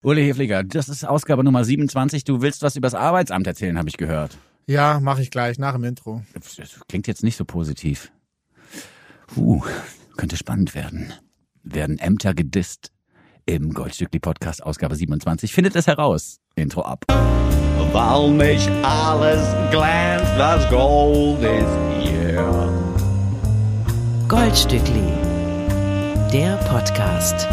[0.00, 2.22] Uli Hefliger, das ist Ausgabe Nummer 27.
[2.22, 4.38] Du willst was übers Arbeitsamt erzählen, habe ich gehört.
[4.66, 6.22] Ja, mache ich gleich nach dem Intro.
[6.34, 6.56] Das
[6.88, 8.12] klingt jetzt nicht so positiv.
[9.26, 9.64] Puh,
[10.16, 11.12] könnte spannend werden.
[11.64, 12.92] Werden Ämter gedisst?
[13.44, 16.38] Im Goldstückli Podcast Ausgabe 27 findet es heraus.
[16.54, 17.04] Intro ab.
[17.08, 22.72] Weil nicht alles glänzt, das Gold ist hier.
[24.28, 25.12] Goldstückli,
[26.30, 27.48] der Podcast.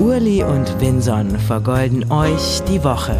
[0.00, 3.16] Urli und Vinson vergolden euch die Woche.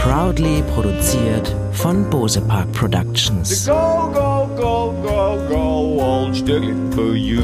[0.00, 3.66] Proudly produziert von Bose Park Productions.
[3.66, 6.36] Go, go, go, go, go, old
[6.94, 7.42] for you.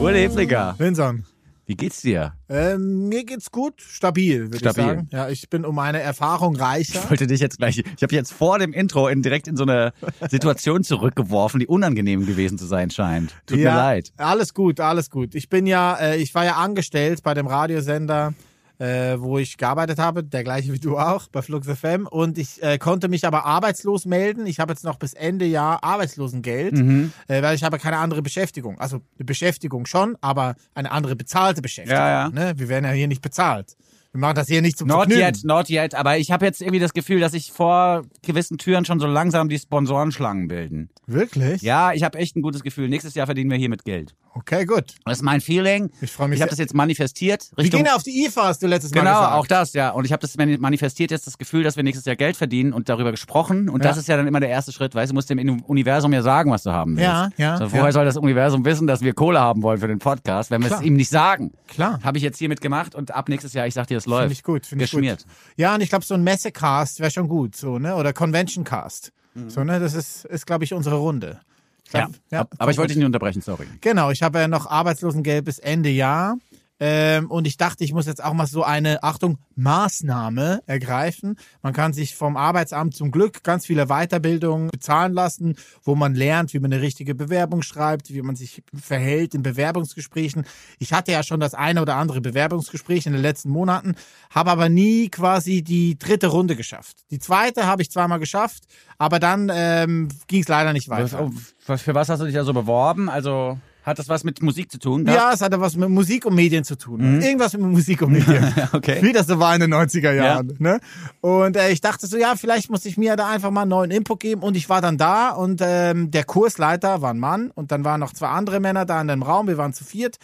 [0.00, 1.24] Uli Hefliger, Vincent,
[1.68, 2.32] wie geht's dir?
[2.48, 5.06] ähm, mir geht's gut, stabil, würde ich sagen.
[5.12, 7.02] Ja, ich bin um eine Erfahrung reicher.
[7.04, 9.64] Ich wollte dich jetzt gleich, ich habe jetzt vor dem Intro in, direkt in so
[9.64, 9.92] eine
[10.30, 13.34] Situation zurückgeworfen, die unangenehm gewesen zu sein scheint.
[13.44, 14.12] Tut ja, mir leid.
[14.16, 15.34] Alles gut, alles gut.
[15.34, 18.32] Ich bin ja, äh, ich war ja angestellt bei dem Radiosender,
[18.78, 22.06] äh, wo ich gearbeitet habe, der gleiche wie du auch, bei Flux FM.
[22.06, 24.46] Und ich äh, konnte mich aber arbeitslos melden.
[24.46, 27.12] Ich habe jetzt noch bis Ende Jahr Arbeitslosengeld, Mhm.
[27.26, 28.78] äh, weil ich habe keine andere Beschäftigung.
[28.78, 31.98] Also eine Beschäftigung schon, aber eine andere bezahlte Beschäftigung.
[31.98, 32.28] Ja, ja.
[32.30, 32.54] Ne?
[32.56, 33.76] Wir werden ja hier nicht bezahlt.
[34.12, 35.20] Wir machen das hier nicht zum Not Vergnügen.
[35.22, 35.94] yet, not yet.
[35.94, 39.48] Aber ich habe jetzt irgendwie das Gefühl, dass sich vor gewissen Türen schon so langsam
[39.48, 40.88] die Sponsorenschlangen bilden.
[41.06, 41.62] Wirklich?
[41.62, 42.88] Ja, ich habe echt ein gutes Gefühl.
[42.88, 44.14] Nächstes Jahr verdienen wir hier mit Geld.
[44.34, 44.94] Okay, gut.
[45.04, 45.90] Das ist mein Feeling.
[46.00, 47.48] Ich freu mich Ich habe das jetzt manifestiert.
[47.56, 49.32] Wir Richtung gehen ja auf die IFA, hast du letztes Mal Genau, gesagt.
[49.34, 49.90] auch das, ja.
[49.90, 52.72] Und ich habe das mani- manifestiert jetzt das Gefühl, dass wir nächstes Jahr Geld verdienen
[52.72, 53.68] und darüber gesprochen.
[53.68, 54.00] Und das Ja.
[54.00, 54.94] ist ja dann immer der erste Schritt.
[54.94, 57.04] Weißt du, du musst dem Universum ja sagen, was du haben willst.
[57.04, 57.92] Ja, ja, So, woher ja.
[57.92, 60.80] soll das Universum wissen, dass wir Kohle haben wollen für den Podcast, wenn wir es
[60.82, 61.52] ihm nicht sagen?
[61.66, 61.98] Klar.
[62.04, 64.22] Habe ich jetzt hiermit gemacht und ab nächstes Jahr, ich sag dir, es läuft.
[64.22, 65.00] Finde ich gut, finde ich gut.
[65.00, 65.26] Geschmiert.
[65.56, 67.94] Ja, und ich glaube, so ein Messecast wäre schon gut, so, ne?
[67.94, 69.12] Oder Convention Cast.
[69.46, 69.78] So, ne?
[69.78, 71.38] Das ist, ist glaube ich, unsere Runde.
[71.86, 72.08] Ich Ja.
[72.28, 73.66] glaub, Aber ich wollte dich nicht unterbrechen, sorry.
[73.80, 76.36] Genau, ich habe ja noch Arbeitslosengeld bis Ende Jahr.
[76.80, 81.36] Ähm, und ich dachte, ich muss jetzt auch mal so eine, Achtung, Maßnahme ergreifen.
[81.62, 86.52] Man kann sich vom Arbeitsamt zum Glück ganz viele Weiterbildungen bezahlen lassen, wo man lernt,
[86.54, 90.44] wie man eine richtige Bewerbung schreibt, wie man sich verhält in Bewerbungsgesprächen.
[90.78, 93.94] Ich hatte ja schon das eine oder andere Bewerbungsgespräch in den letzten Monaten,
[94.30, 96.98] habe aber nie quasi die dritte Runde geschafft.
[97.10, 98.64] Die zweite habe ich zweimal geschafft,
[98.98, 101.22] aber dann ähm, ging es leider nicht weiter.
[101.22, 101.30] oh,
[101.66, 103.08] was- für was hast du dich da so beworben?
[103.08, 103.58] Also
[103.88, 105.06] hat das was mit Musik zu tun?
[105.06, 107.20] Ja, es hatte was mit Musik und Medien zu tun.
[107.20, 108.44] Irgendwas mit Musik und Medien.
[108.44, 108.68] Mhm.
[108.78, 108.98] Okay.
[109.00, 110.54] Wie das so war in den 90er Jahren.
[110.58, 110.78] Ne?
[111.20, 113.90] Und äh, ich dachte so, ja, vielleicht muss ich mir da einfach mal einen neuen
[113.90, 114.42] Input geben.
[114.42, 118.00] Und ich war dann da und ähm, der Kursleiter war ein Mann und dann waren
[118.00, 119.48] noch zwei andere Männer da in dem Raum.
[119.48, 120.18] Wir waren zu viert.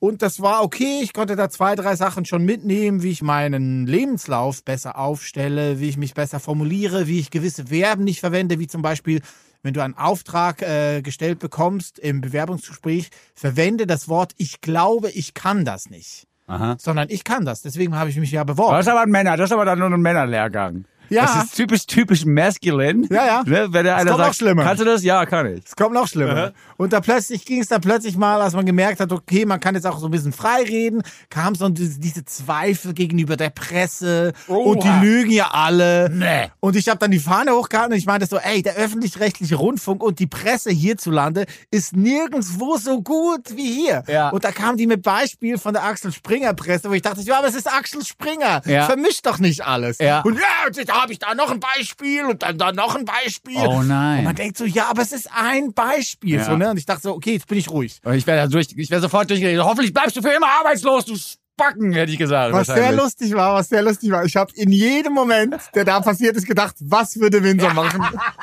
[0.00, 1.00] Und das war okay.
[1.02, 5.88] Ich konnte da zwei, drei Sachen schon mitnehmen, wie ich meinen Lebenslauf besser aufstelle, wie
[5.88, 9.20] ich mich besser formuliere, wie ich gewisse Verben nicht verwende, wie zum Beispiel,
[9.68, 15.34] wenn du einen Auftrag äh, gestellt bekommst im Bewerbungsgespräch, verwende das Wort ich glaube, ich
[15.34, 16.26] kann das nicht.
[16.46, 16.76] Aha.
[16.80, 17.60] Sondern ich kann das.
[17.60, 18.80] Deswegen habe ich mich ja Das beworben.
[18.80, 20.86] ist aber ein Männer, das ist aber dann nur ein Männerlehrgang.
[21.08, 21.22] Ja.
[21.22, 23.06] Das ist typisch, typisch masculine.
[23.10, 23.42] Ja, ja.
[23.44, 23.68] Ne?
[23.70, 24.64] Wenn der einer kommt sagt, noch schlimmer.
[24.64, 25.02] kannst du das?
[25.02, 25.64] Ja, kann ich.
[25.64, 26.52] Es kommt noch schlimmer.
[26.76, 29.74] Und da plötzlich ging es dann plötzlich mal, als man gemerkt hat, okay, man kann
[29.74, 34.82] jetzt auch so ein bisschen frei reden, kam so diese, Zweifel gegenüber der Presse und
[34.82, 35.00] die Oha.
[35.00, 36.10] lügen ja alle.
[36.10, 36.50] Nee.
[36.60, 40.02] Und ich habe dann die Fahne hochgehalten und ich meinte so, ey, der öffentlich-rechtliche Rundfunk
[40.02, 44.04] und die Presse hierzulande ist nirgendwo so gut wie hier.
[44.08, 44.30] Ja.
[44.30, 47.38] Und da kam die mit Beispiel von der Axel Springer Presse, wo ich dachte, ja,
[47.38, 48.62] aber es ist Axel Springer.
[48.66, 48.86] Ja.
[48.86, 49.98] Vermischt doch nicht alles.
[49.98, 50.20] Ja.
[50.22, 50.66] Und ja,
[51.00, 53.56] habe ich da noch ein Beispiel und dann da noch ein Beispiel.
[53.56, 54.18] Oh nein.
[54.18, 56.36] Und man denkt so, ja, aber es ist ein Beispiel.
[56.36, 56.44] Ja.
[56.44, 56.70] So, ne?
[56.70, 58.00] Und ich dachte so, okay, jetzt bin ich ruhig.
[58.04, 59.64] Und ich wäre durch, ich wäre sofort durchgeredet.
[59.64, 61.16] Hoffentlich bleibst du für immer arbeitslos, du
[61.58, 62.52] Spacken, hätte ich gesagt.
[62.52, 66.00] Was sehr lustig war, was sehr lustig war, ich habe in jedem Moment, der da
[66.00, 68.00] passiert ist, gedacht, was würde Windsor machen?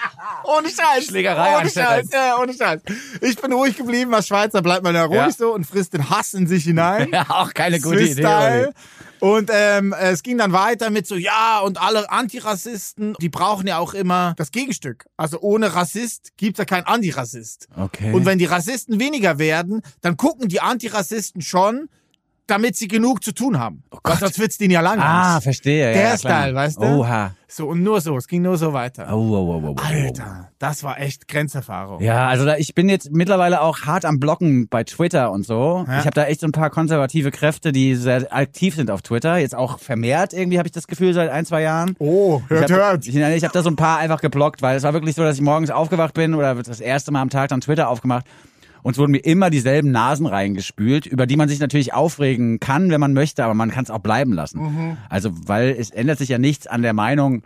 [0.43, 1.05] ohne Scheiß.
[1.05, 2.81] Schlägerei Ohne Scheiß, ja, ohne Scheiß.
[3.21, 5.31] Ich bin ruhig geblieben, als Schweizer bleibt man ja ruhig Ja.
[5.31, 7.09] so und frisst den Hass in sich hinein.
[7.15, 8.67] Ja, auch keine gute Idee.
[9.25, 13.79] Und ähm, es ging dann weiter mit so, ja, und alle Antirassisten, die brauchen ja
[13.79, 15.07] auch immer das Gegenstück.
[15.17, 17.67] Also ohne Rassist gibt's ja keinen Antirassist.
[17.75, 18.13] Okay.
[18.13, 21.89] Und wenn die Rassisten weniger werden, dann gucken die Antirassisten schon,
[22.47, 23.83] damit sie genug zu tun haben.
[24.03, 25.05] Weil sonst wird's denen ja langweilig.
[25.05, 25.93] ah, verstehe.
[25.93, 26.53] Der ja, Style, klar.
[26.53, 26.83] weißt du?
[26.83, 27.31] Oha.
[27.47, 29.07] So, und nur so, es ging nur so weiter.
[29.09, 29.81] Oh, oh, oh, oh, oh.
[29.81, 32.01] Alter, das war echt Grenzerfahrung.
[32.01, 35.85] Ja, also da, ich bin jetzt mittlerweile auch hart am Blocken bei Twitter und so.
[35.87, 35.99] Ja.
[35.99, 39.37] Ich habe da echt so ein paar konservative Kräfte, die sehr aktiv sind auf Twitter.
[39.37, 41.95] Jetzt auch vermehrt irgendwie habe ich das Gefühl seit ein, zwei Jahren.
[41.99, 43.07] Oh, hört, ich hab, hört.
[43.07, 45.35] Ich, ich habe da so ein paar einfach geblockt, weil es war wirklich so, dass
[45.35, 48.25] ich morgens aufgewacht bin oder das erste Mal am Tag dann Twitter aufgemacht
[48.85, 52.91] und es wurden mir immer dieselben Nasen reingespült, über die man sich natürlich aufregen kann,
[52.91, 54.61] wenn man möchte, aber man kann es auch bleiben lassen.
[54.61, 54.97] Mhm.
[55.09, 57.41] Also, weil es ändert sich ja nichts an der Meinung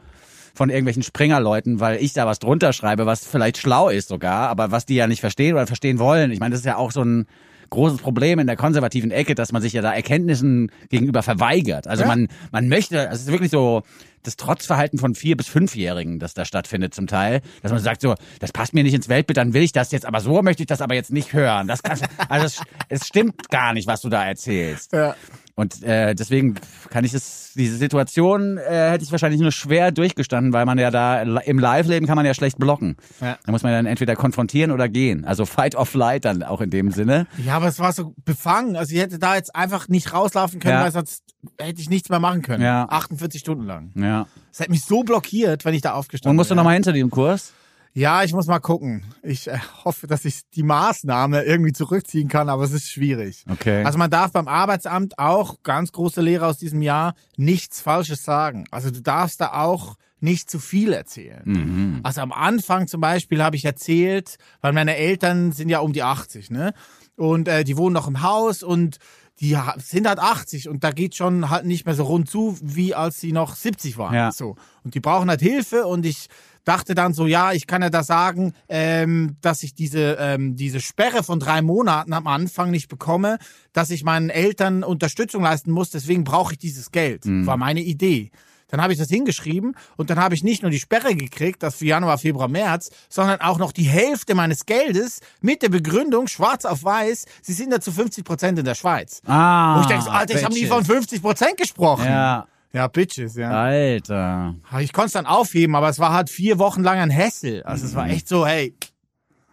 [0.53, 4.71] von irgendwelchen Springerleuten, weil ich da was drunter schreibe, was vielleicht schlau ist sogar, aber
[4.71, 6.31] was die ja nicht verstehen oder verstehen wollen.
[6.31, 7.25] Ich meine, das ist ja auch so ein
[7.69, 11.87] großes Problem in der konservativen Ecke, dass man sich ja da Erkenntnissen gegenüber verweigert.
[11.87, 12.07] Also Ja.
[12.07, 13.83] man, man möchte, also es ist wirklich so
[14.23, 18.15] das Trotzverhalten von vier bis fünfjährigen, das da stattfindet zum Teil, dass man sagt so,
[18.39, 20.67] das passt mir nicht ins Weltbild, dann will ich das jetzt, aber so möchte ich
[20.67, 21.67] das aber jetzt nicht hören.
[21.67, 24.91] Das kann, also es, es stimmt gar nicht, was du da erzählst.
[24.91, 25.15] Ja.
[25.59, 26.55] Und äh, deswegen
[26.89, 30.89] kann ich es, diese Situation äh, hätte ich wahrscheinlich nur schwer durchgestanden, weil man ja
[30.89, 32.95] da im Live-Leben kann man ja schlecht blocken.
[33.19, 33.37] Ja.
[33.45, 35.25] Da muss man dann entweder konfrontieren oder gehen.
[35.25, 37.27] Also Fight or Flight dann auch in dem Sinne.
[37.45, 38.75] Ja, aber es war so befangen.
[38.77, 40.83] Also ich hätte da jetzt einfach nicht rauslaufen können, Ja.
[40.83, 41.23] weil sonst
[41.59, 42.63] hätte ich nichts mehr machen können.
[42.63, 42.87] Ja.
[42.89, 43.91] 48 Stunden lang.
[43.95, 44.27] Ja.
[44.51, 46.61] Es hätte mich so blockiert, wenn ich da aufgestanden Und musst du wäre.
[46.63, 47.53] nochmal hinter diesem Kurs?
[47.93, 49.03] Ja, ich muss mal gucken.
[49.23, 53.43] Ich äh, hoffe, dass ich die Maßnahme irgendwie zurückziehen kann, aber es ist schwierig.
[53.49, 53.83] Okay.
[53.83, 58.65] Also man darf beim Arbeitsamt auch, ganz große Lehre aus diesem Jahr, nichts Falsches sagen.
[58.71, 61.41] Also du darfst da auch nicht zu viel erzählen.
[61.45, 61.99] mhm.
[62.03, 66.03] Also am Anfang zum Beispiel habe ich erzählt, weil meine Eltern sind ja um die
[66.03, 66.73] 80, ne?
[67.15, 68.97] Und äh, die wohnen noch im Haus und
[69.39, 72.93] die sind halt 80 und da geht schon halt nicht mehr so rund zu, wie
[72.93, 74.13] als sie noch 70 waren.
[74.13, 74.31] Ja.
[74.31, 74.57] So.
[74.83, 76.27] Und die brauchen halt Hilfe und ich
[76.63, 80.79] dachte dann so, ja, ich kann ja da sagen, ähm, dass ich diese, ähm, diese
[80.79, 83.37] Sperre von drei Monaten am Anfang nicht bekomme,
[83.73, 87.25] dass ich meinen Eltern Unterstützung leisten muss, deswegen brauche ich dieses Geld.
[87.25, 88.31] War meine Idee.
[88.69, 91.75] Dann habe ich das hingeschrieben und dann habe ich nicht nur die Sperre gekriegt, das
[91.77, 96.65] für Januar, Februar, März, sondern auch noch die Hälfte meines Geldes mit der Begründung, schwarz
[96.65, 99.21] auf weiß, sie sind ja zu 50 Prozent in der Schweiz.
[99.25, 99.77] Ah.
[99.77, 102.05] Wo ich denke, so, Alter, ich habe nie von 50 Prozent gesprochen.
[102.05, 102.47] Ja.
[102.71, 103.49] Ja, Bitches, ja.
[103.49, 104.55] Alter.
[104.79, 107.63] Ich konnte es dann aufheben, aber es war halt vier Wochen lang ein Hessel.
[107.63, 108.75] Also es war echt so, hey,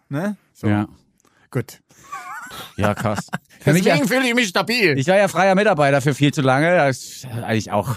[0.09, 0.37] ne?
[0.53, 0.87] So, Ja.
[1.51, 1.81] gut.
[2.77, 3.27] Ja, krass.
[3.61, 4.99] Für mich ja, Deswegen fühle ich mich stabil.
[4.99, 6.77] ich war ja freier Mitarbeiter für viel zu lange.
[6.77, 7.97] Das ist eigentlich auch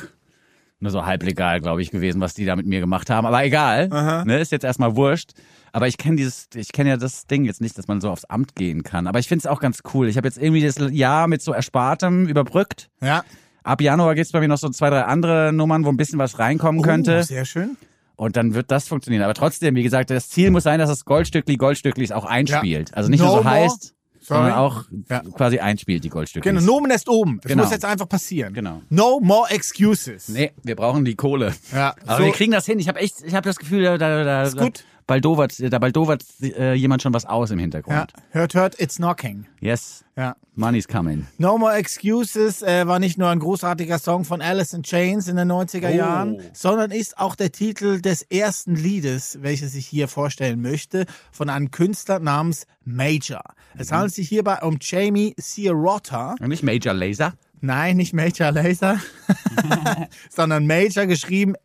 [0.80, 3.28] nur so halblegal, glaube ich, gewesen, was die da mit mir gemacht haben.
[3.28, 3.90] Aber egal.
[4.26, 5.32] Ne, ist jetzt erstmal wurscht.
[5.72, 8.26] Aber ich kenne dieses, ich kenne ja das Ding jetzt nicht, dass man so aufs
[8.26, 9.06] Amt gehen kann.
[9.06, 10.08] Aber ich finde es auch ganz cool.
[10.08, 12.90] Ich habe jetzt irgendwie das Jahr mit so Erspartem überbrückt.
[13.02, 13.24] Ja.
[13.64, 16.40] Ab Januar gibt's bei mir noch so zwei, drei andere Nummern, wo ein bisschen was
[16.40, 17.20] reinkommen könnte.
[17.20, 17.78] Oh, sehr schön.
[18.16, 19.24] Und dann wird das funktionieren.
[19.24, 22.94] Aber trotzdem, wie gesagt, das Ziel muss sein, dass das Goldstückli Goldstücklis auch einspielt.
[22.94, 23.56] Also nicht No nur so more.
[23.56, 24.58] heißt, sondern Sorry.
[24.60, 25.20] auch Ja.
[25.36, 26.54] quasi einspielt, die Goldstücklis.
[26.54, 27.40] Genau, Nomen ist oben.
[27.42, 27.64] Das Genau.
[27.64, 28.54] muss jetzt einfach passieren.
[28.54, 28.82] Genau.
[28.90, 30.28] No more excuses.
[30.28, 31.54] Nee, wir brauchen die Kohle.
[31.74, 32.78] Ja, Aber so- wir kriegen das hin.
[32.80, 34.84] Ich habe echt, ich habe das Gefühl, da, da, da, Ist gut.
[35.10, 38.14] Baldowert, da baldowert äh, jemand schon was aus im Ja, Hintergrund.
[38.32, 39.46] hört, hört, it's knocking.
[39.60, 40.36] Yes, Ja.
[40.56, 41.28] money's coming.
[41.38, 45.36] No More Excuses äh, war nicht nur ein großartiger Song von Alice in Chains in
[45.36, 45.96] den 90er Oh.
[45.98, 51.50] Jahren, sondern ist auch der Titel des ersten Liedes, welches ich hier vorstellen möchte, von
[51.50, 53.42] einem Künstler namens Major.
[53.74, 53.82] Mhm.
[53.82, 56.36] Es handelt sich hierbei um Jamie Sierota.
[56.40, 57.34] Und nicht Major Laser.
[57.62, 59.00] Nein, nicht Major Laser,
[60.30, 61.56] sondern Major geschrieben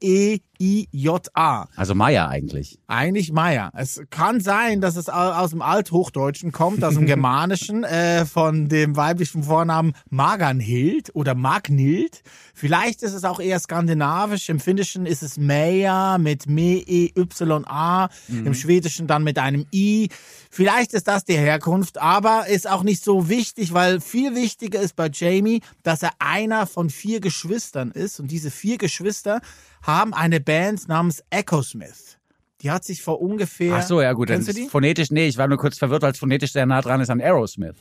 [0.00, 1.68] E M-E-I-J-A.
[1.76, 2.78] Also Maya eigentlich.
[2.86, 3.70] Eigentlich Meier.
[3.76, 8.68] Es kann sein, dass es au- aus dem Althochdeutschen kommt, aus dem Germanischen, äh, von
[8.68, 12.22] dem weiblichen Vornamen Maganhild oder Magnild.
[12.54, 14.48] Vielleicht ist es auch eher skandinavisch.
[14.48, 20.08] Im Finnischen ist es Meja mit M-E-Y-A, im Schwedischen dann mit einem I.
[20.50, 24.96] Vielleicht ist das die Herkunft, aber ist auch nicht so wichtig, weil viel wichtiger ist
[24.96, 28.20] bei Jamie, dass er einer von vier Geschwistern ist.
[28.20, 29.40] Und diese vier Geschwister
[29.82, 32.18] haben eine Band namens Echosmith.
[32.60, 33.74] Die hat sich vor ungefähr.
[33.74, 34.28] Ach so, ja gut.
[34.28, 34.70] Kennst dann du ist die?
[34.70, 37.20] Phonetisch, nee, ich war nur kurz verwirrt, weil es phonetisch sehr nah dran ist an
[37.20, 37.76] Aerosmith.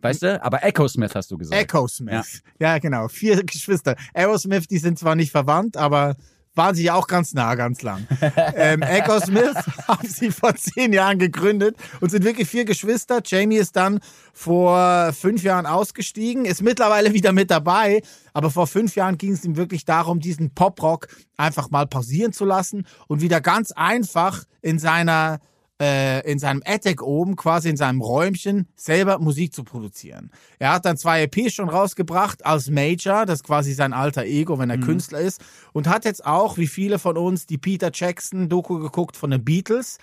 [0.00, 0.42] Weißt du?
[0.44, 1.60] Aber Echo Smith hast du gesagt.
[1.60, 2.42] Echosmith.
[2.60, 2.78] Ja.
[2.78, 3.08] genau.
[3.08, 3.96] Vier Geschwister.
[4.12, 6.16] Aerosmith, die sind zwar nicht verwandt, aber
[6.56, 8.06] waren sie ja auch ganz nah, ganz lang.
[8.54, 9.56] ähm, Echosmith
[9.88, 13.20] haben sie vor zehn Jahren gegründet und sind wirklich vier Geschwister.
[13.24, 14.00] Jamie ist dann
[14.32, 19.44] vor fünf Jahren ausgestiegen, ist mittlerweile wieder mit dabei, aber vor fünf Jahren ging es
[19.44, 24.78] ihm wirklich darum, diesen Poprock einfach mal pausieren zu lassen und wieder ganz einfach in
[24.78, 25.40] seiner
[25.80, 30.30] äh, in seinem Attic oben, quasi in seinem Räumchen, selber Musik zu produzieren.
[30.58, 34.58] Er hat dann zwei EPs schon rausgebracht als Major, das ist quasi sein alter Ego,
[34.58, 35.40] wenn er Künstler ist,
[35.72, 39.98] und hat jetzt auch, wie viele von uns, die Peter Jackson-Doku geguckt von den Beatles.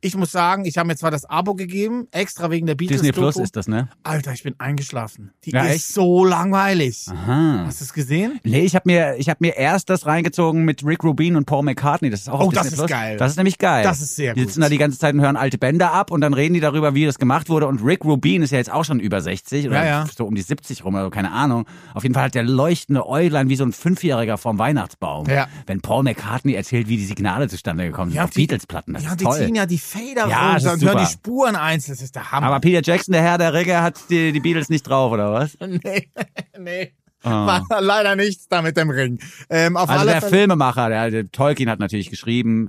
[0.00, 3.20] Ich muss sagen, ich habe mir zwar das Abo gegeben, extra wegen der Disney Beatles-Doku.
[3.32, 3.88] Plus ist das, ne?
[4.02, 5.30] Alter, ich bin eingeschlafen.
[5.44, 5.86] Die Ja, ist echt?
[5.94, 7.06] so langweilig.
[7.08, 7.64] Aha.
[7.66, 8.40] Hast du es gesehen?
[8.44, 11.62] Nee, ich habe mir, ich hab mir erst das reingezogen mit Rick Rubin und Paul
[11.62, 12.10] McCartney.
[12.10, 12.90] Das ist auch Oh, das Disney ist Plus.
[12.90, 13.16] geil.
[13.18, 13.84] Das ist nämlich geil.
[13.84, 14.48] Das ist sehr Die gut.
[14.48, 16.94] sitzen da die ganze Zeit und hören alte Bänder ab und dann reden die darüber,
[16.94, 17.66] wie das gemacht wurde.
[17.66, 20.06] Und Rick Rubin ist ja jetzt auch schon über 60 oder Ja, ja.
[20.16, 21.66] so um die 70 rum oder so, keine Ahnung.
[21.94, 25.26] Auf jeden Fall hat der leuchtende Äuglein wie so ein Fünfjähriger vorm Weihnachtsbaum.
[25.26, 25.48] Ja.
[25.66, 28.94] Wenn Paul McCartney erzählt, wie die Signale zustande gekommen sind Ja, auf die- Beatles-Platten.
[28.94, 29.36] Das ja, ist die toll.
[29.38, 31.94] ziehen ja die Fader Ja, runter und hören die Spuren einzeln.
[31.94, 32.46] Das ist der Hammer.
[32.46, 35.56] Aber Peter Jackson, der Herr der Ringe, hat die, die Beatles nicht drauf, oder was?
[35.66, 36.08] Nee,
[36.58, 36.92] nee.
[37.22, 39.18] War leider nichts da mit dem Ring.
[39.50, 40.22] Ähm, Also der.
[40.22, 42.68] Filmemacher, der, der Tolkien hat natürlich geschrieben,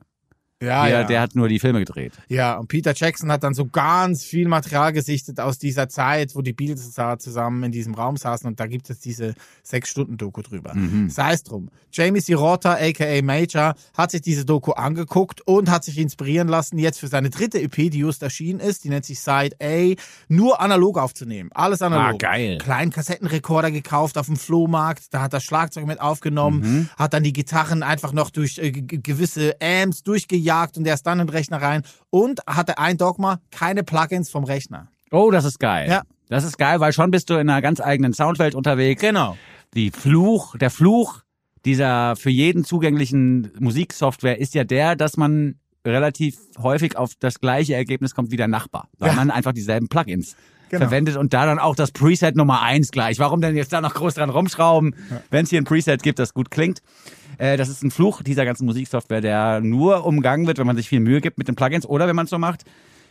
[0.61, 1.03] Ja, der, ja.
[1.05, 2.11] der hat nur die Filme gedreht.
[2.27, 6.41] Ja, und Peter Jackson hat dann so ganz viel Material gesichtet aus dieser Zeit, wo
[6.41, 10.41] die Beatles zusammen in diesem Raum saßen und da gibt es diese sechs Stunden Doku
[10.41, 10.75] drüber.
[11.07, 11.69] Sei es drum.
[11.93, 16.99] Jamie Sirota, aka Major, hat sich diese Doku angeguckt und hat sich inspirieren lassen, jetzt
[16.99, 19.95] für seine dritte EP, die just erschienen ist, die nennt sich Side A,
[20.27, 21.51] nur analog aufzunehmen.
[21.53, 22.15] Alles analog.
[22.15, 22.57] Ah, geil.
[22.57, 27.33] Kleinen Kassettenrekorder gekauft auf dem Flohmarkt, da hat das Schlagzeug mit aufgenommen, hat dann die
[27.33, 31.83] Gitarren einfach noch durch äh, gewisse Amps durchgejagt und erst dann in den Rechner rein
[32.09, 34.87] und hatte ein Dogma, keine Plugins vom Rechner.
[35.11, 35.89] Oh, das ist geil.
[35.89, 36.03] Ja.
[36.29, 39.01] Das ist geil, weil schon bist du in einer ganz eigenen Soundwelt unterwegs.
[39.01, 39.37] Genau.
[39.73, 41.21] Die Fluch, der Fluch
[41.65, 47.73] dieser für jeden zugänglichen Musiksoftware ist ja der, dass man relativ häufig auf das gleiche
[47.75, 49.15] Ergebnis kommt wie der Nachbar, weil Ja.
[49.15, 50.35] man einfach dieselben Plugins
[50.69, 50.85] Genau.
[50.85, 53.19] verwendet und da dann auch das Preset Nummer eins gleich.
[53.19, 54.95] Warum denn jetzt da noch groß dran rumschrauben,
[55.31, 56.81] wenn es hier ein Preset gibt, das gut klingt?
[57.37, 60.87] Äh, das ist ein Fluch dieser ganzen Musiksoftware, der nur umgangen wird, wenn man sich
[60.89, 62.63] viel Mühe gibt mit den Plugins oder wenn man es so macht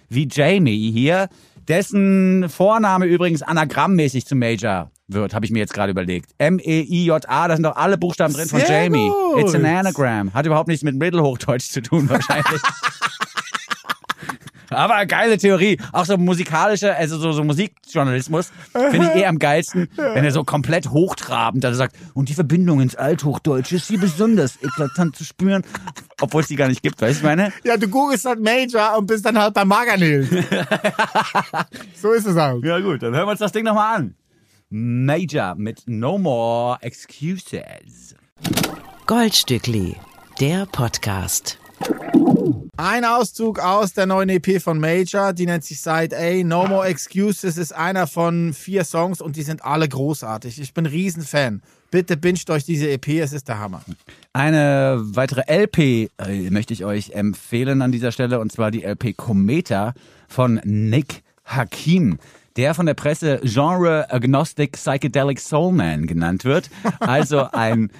[0.08, 1.28] wie Jamie hier,
[1.68, 6.30] dessen Vorname übrigens anagrammmäßig zu Major wird, habe ich mir jetzt gerade überlegt.
[6.38, 9.08] M-E-I-J-A, da sind doch alle Buchstaben drin von Sehr Jamie.
[9.08, 9.42] gut.
[9.42, 10.32] It's an anagram.
[10.34, 12.60] Hat überhaupt nichts mit Mittelhochdeutsch zu tun wahrscheinlich.
[14.70, 15.78] Aber geile Theorie.
[15.92, 20.44] Auch so musikalische, also so, so Musikjournalismus finde ich eh am geilsten, wenn er so
[20.44, 25.62] komplett hochtrabend, also sagt, und die Verbindung ins Althochdeutsche ist hier besonders eklatant zu spüren,
[26.20, 27.52] obwohl es die gar nicht gibt, weißt du, ich meine?
[27.64, 30.24] Ja, du googelst halt Major und bist dann halt bei Maganil.
[31.94, 32.62] so ist es auch.
[32.62, 34.14] Ja gut, dann hören wir uns das Ding nochmal an.
[34.70, 38.14] Major mit No More Excuses.
[39.06, 39.96] Goldstückli,
[40.40, 41.58] der Podcast.
[42.76, 46.44] Ein Auszug aus der neuen EP von Major, die nennt sich Side A.
[46.44, 50.60] No More Excuses ist einer von vier Songs und die sind alle großartig.
[50.60, 51.60] Ich bin Riesenfan.
[51.90, 53.82] Bitte binscht euch diese EP, es ist der Hammer.
[54.32, 59.16] Eine weitere LP äh, möchte ich euch empfehlen an dieser Stelle und zwar die LP
[59.16, 59.94] Cometa
[60.28, 62.18] von Nick Hakim.
[62.56, 66.70] Der von der Presse Genre Agnostic Psychedelic Soulman genannt wird.
[67.00, 67.90] Also ein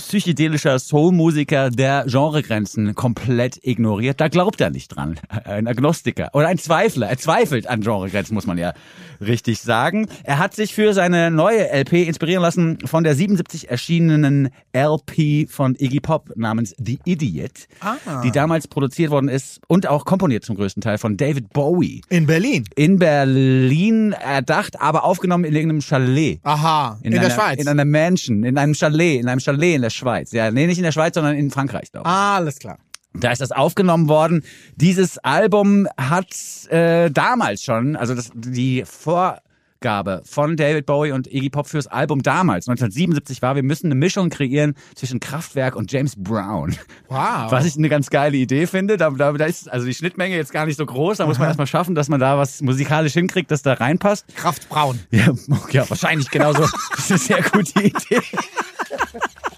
[0.00, 4.20] psychedelischer Soulmusiker, der Genregrenzen komplett ignoriert.
[4.20, 5.18] Da glaubt er nicht dran.
[5.28, 7.08] Ein Agnostiker oder ein Zweifler.
[7.08, 8.72] Er zweifelt an Genregrenzen, muss man ja
[9.20, 10.08] richtig sagen.
[10.24, 15.76] Er hat sich für seine neue LP inspirieren lassen von der 77 erschienenen LP von
[15.78, 18.22] Iggy Pop namens The Idiot, Ah.
[18.22, 22.00] die damals produziert worden ist und auch komponiert zum größten Teil von David Bowie.
[22.08, 22.64] In Berlin.
[22.76, 26.40] In Berlin erdacht, aber aufgenommen in irgendeinem Chalet.
[26.42, 27.60] Aha, in, der einer, Schweiz.
[27.60, 30.32] In einer Mansion, in einem Chalet, in einem Chalet in der Schweiz.
[30.32, 32.14] Ja, nee, nicht in der Schweiz, sondern in Frankreich, glaube ich.
[32.14, 32.78] Alles klar.
[33.12, 34.44] Da ist das aufgenommen worden.
[34.76, 36.28] Dieses Album hat
[36.70, 42.22] äh, damals schon, also das, die Vorgabe von David Bowie und Iggy Pop fürs Album
[42.22, 46.76] damals, 1977 war, wir müssen eine Mischung kreieren zwischen Kraftwerk und James Brown.
[47.08, 47.50] Wow.
[47.50, 48.96] Was ich eine ganz geile Idee finde.
[48.96, 51.16] Da, da, da ist also die Schnittmenge jetzt gar nicht so groß.
[51.16, 54.24] Da muss man erstmal schaffen, dass man da was musikalisch hinkriegt, das da reinpasst.
[54.36, 55.00] Kraftbraun.
[55.10, 55.32] Ja,
[55.72, 56.68] ja wahrscheinlich genauso.
[56.94, 58.22] Das ist eine sehr gute Idee.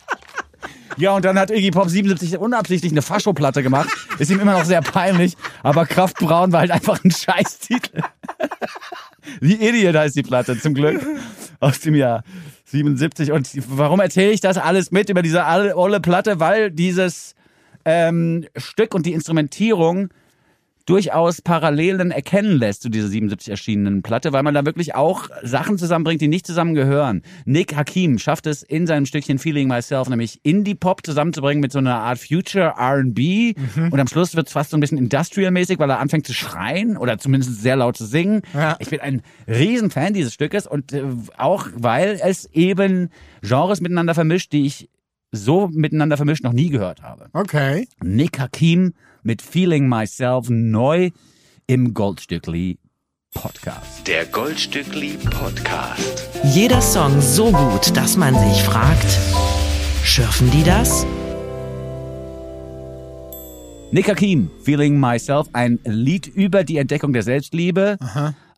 [0.97, 3.89] Ja, und dann hat Iggy Pop 77 unabsichtlich eine Faschoplatte gemacht.
[4.19, 8.03] Ist ihm immer noch sehr peinlich, aber Kraftbraun war halt einfach ein Scheißtitel.
[9.41, 11.01] The Idiot heißt die Platte, zum Glück.
[11.61, 12.25] Aus dem Jahr
[12.65, 13.33] 77.
[13.33, 16.41] Und warum erzähle ich das alles mit über diese olle Platte?
[16.41, 17.35] Weil dieses
[17.85, 20.09] ähm, Stück und die Instrumentierung
[20.87, 25.79] durchaus Parallelen erkennen lässt zu dieser 77 erschienenen Platte, weil man da wirklich auch Sachen
[25.79, 27.23] zusammenbringt, die nicht zusammengehören.
[27.45, 31.97] Nick Hakim schafft es in seinem Stückchen Feeling Myself, nämlich Indie-Pop zusammenzubringen mit so einer
[31.97, 35.99] Art Future R&B und am Schluss wird es fast so ein bisschen Industrial-mäßig, weil er
[35.99, 38.43] anfängt zu schreien oder zumindest sehr laut zu singen.
[38.55, 38.77] Ja.
[38.79, 41.03] Ich bin ein Riesenfan dieses Stückes und äh,
[41.37, 43.11] auch weil es eben
[43.43, 44.89] Genres miteinander vermischt, die ich
[45.33, 47.31] so miteinander vermischt noch nie gehört habe.
[47.33, 47.89] Okay.
[48.03, 51.11] Nick Hakim mit Feeling Myself neu
[51.67, 52.79] im Goldstückli
[53.33, 54.07] Podcast.
[54.07, 56.29] Der Goldstückli Podcast.
[56.45, 59.19] Jeder Song so gut, dass man sich fragt,
[60.05, 61.07] schürfen die das?
[63.91, 67.99] Nick Hakim, Feeling Myself, ein Lied über die Entdeckung der Selbstliebe,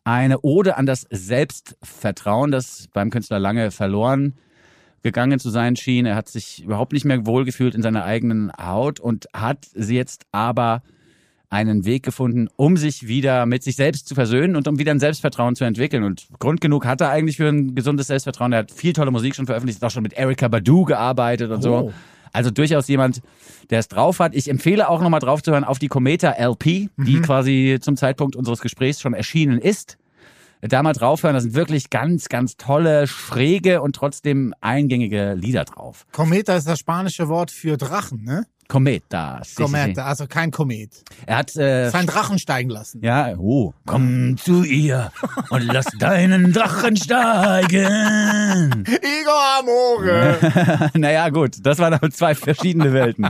[0.03, 4.33] eine Ode an das Selbstvertrauen, das beim Künstler lange verloren
[5.05, 6.07] gegangen zu sein schien.
[6.07, 10.25] Er hat sich überhaupt nicht mehr wohlgefühlt in seiner eigenen Haut und hat sie jetzt
[10.31, 10.81] aber
[11.51, 14.99] einen Weg gefunden, um sich wieder mit sich selbst zu versöhnen und um wieder ein
[14.99, 16.03] Selbstvertrauen zu entwickeln.
[16.03, 18.51] Und Grund genug hat er eigentlich für ein gesundes Selbstvertrauen.
[18.51, 21.61] Er hat viel tolle Musik schon veröffentlicht, hat auch schon mit Erika Badu gearbeitet und
[21.61, 21.75] so.
[21.75, 21.93] Oh.
[22.33, 23.21] Also durchaus jemand,
[23.69, 24.33] der es drauf hat.
[24.33, 28.35] Ich empfehle auch nochmal drauf zu hören auf die Cometa LP, die quasi zum Zeitpunkt
[28.35, 29.97] unseres Gesprächs schon erschienen ist.
[30.61, 31.33] Da mal draufhören.
[31.33, 36.05] Da sind wirklich ganz, ganz tolle, schräge und trotzdem eingängige Lieder drauf.
[36.11, 38.45] Kometa ist das spanische Wort für Drachen, ne?
[39.43, 39.61] Sí, sí.
[39.61, 41.03] Kometa, also kein Komet.
[41.27, 42.99] Er hat äh, Sein Drachen steigen lassen.
[43.03, 43.73] Ja, oh.
[43.85, 45.11] Komm zu ihr
[45.51, 48.83] und lass deinen Drachen steigen.
[48.87, 50.89] Igor Amore!
[50.95, 53.29] naja, gut, das waren aber zwei verschiedene Welten.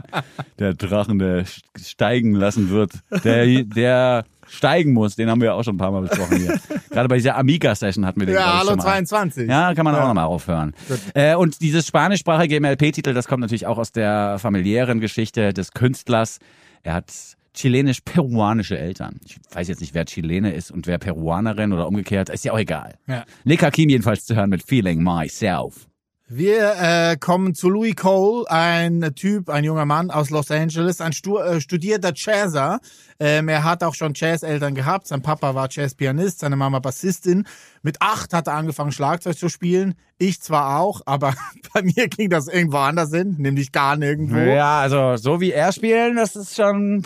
[0.57, 1.43] Der Drachen, der
[1.75, 5.91] steigen lassen wird, der, der steigen muss, den haben wir ja auch schon ein paar
[5.91, 6.59] Mal besprochen hier.
[6.89, 8.83] Gerade bei dieser Amiga-Session hatten wir den ja, hallo schon mal.
[8.83, 9.49] 22.
[9.49, 10.73] Ja, kann man auch nochmal aufhören.
[11.13, 16.39] Äh, und dieses spanischsprachige MLP-Titel, das kommt natürlich auch aus der familiären Geschichte des Künstlers.
[16.83, 17.11] Er hat
[17.53, 19.19] chilenisch-peruanische Eltern.
[19.25, 22.29] Ich weiß jetzt nicht, wer Chilene ist und wer Peruanerin oder umgekehrt.
[22.29, 22.95] Ist ja auch egal.
[23.07, 23.23] Ja.
[23.43, 25.87] Nick Hakim jedenfalls zu hören mit Feeling Myself.
[26.27, 31.13] Wir äh, kommen zu Louis Cole, ein Typ, ein junger Mann aus Los Angeles, ein
[31.13, 32.79] Stu äh, studierter Jazzer.
[33.19, 35.05] Ähm, er hat auch schon Jazzeltern gehabt.
[35.05, 37.45] Sein Papa war Jazzpianist, seine Mama Bassistin.
[37.83, 39.93] Mit acht hat er angefangen, Schlagzeug zu spielen.
[40.17, 41.35] Ich zwar auch, aber
[41.75, 44.39] bei mir ging das irgendwo anders hin, nämlich gar nirgendwo.
[44.39, 47.05] Ja, also so wie er spielen, das ist schon.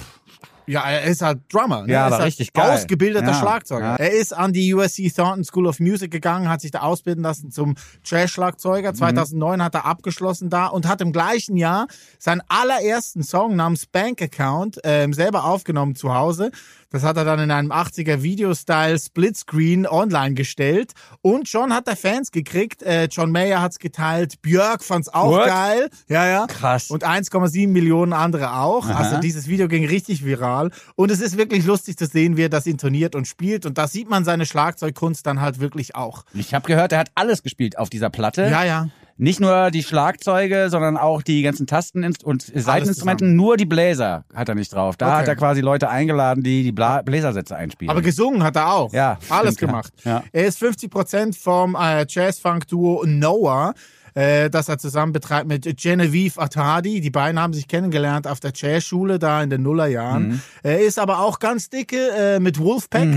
[0.70, 1.84] Ja, er ist halt Drummer.
[1.86, 1.94] Ne?
[1.94, 2.72] Ja, er ist halt richtig geil.
[2.72, 3.86] Ausgebildeter Ja, Schlagzeuger.
[3.86, 3.96] ja.
[3.96, 7.52] Er ist an die USC Thornton School of Music gegangen, hat sich da ausbilden lassen
[7.52, 7.76] zum Mhm.
[8.06, 8.94] Jazz-Schlagzeuger.
[8.94, 11.88] 2009 hat er abgeschlossen da und hat im gleichen Jahr
[12.20, 16.52] seinen allerersten Song namens Bank Account ähm, selber aufgenommen zu Hause.
[16.92, 20.94] Das hat er dann in einem 80er Video-Style Splitscreen online gestellt.
[21.22, 22.82] Und schon hat er Fans gekriegt.
[22.82, 24.42] Äh, John Mayer hat's geteilt.
[24.42, 25.46] Björk fand's auch What?
[25.46, 25.90] geil.
[26.08, 26.48] Ja, ja.
[26.48, 26.90] Krass.
[26.90, 28.88] Und 1,7 Millionen andere auch.
[28.90, 30.59] Also dieses Video ging richtig viral.
[30.96, 33.66] Und es ist wirklich lustig zu sehen, wie er das intoniert und spielt.
[33.66, 36.24] Und da sieht man seine Schlagzeugkunst dann halt wirklich auch.
[36.34, 38.44] Ich habe gehört, er hat alles gespielt auf dieser Platte.
[38.50, 38.88] Ja, ja.
[39.22, 43.26] Nicht nur die Schlagzeuge, sondern auch die ganzen Tasten und Seiteninstrumente.
[43.26, 43.36] zusammen.
[43.36, 44.96] Nur die Bläser hat er nicht drauf.
[44.96, 45.16] Da Okay.
[45.18, 47.90] hat er quasi Leute eingeladen, die die Bla Bläsersätze einspielen.
[47.92, 48.94] Aber gesungen hat er auch.
[48.94, 49.68] Ja, Alles stimmt, ja.
[49.68, 49.94] gemacht.
[50.06, 50.24] Ja.
[50.32, 53.74] Er ist 50 Prozent vom äh, Jazz-Funk-Duo Noah.
[54.14, 57.02] Äh, das er zusammen betreibt mit Genevieve Atadi.
[57.02, 60.30] Die beiden haben sich kennengelernt auf der Jazzschule da in den Nullerjahren.
[60.30, 60.42] Mhm.
[60.64, 63.08] Er ist aber auch ganz dicke äh, mit Wolfpack,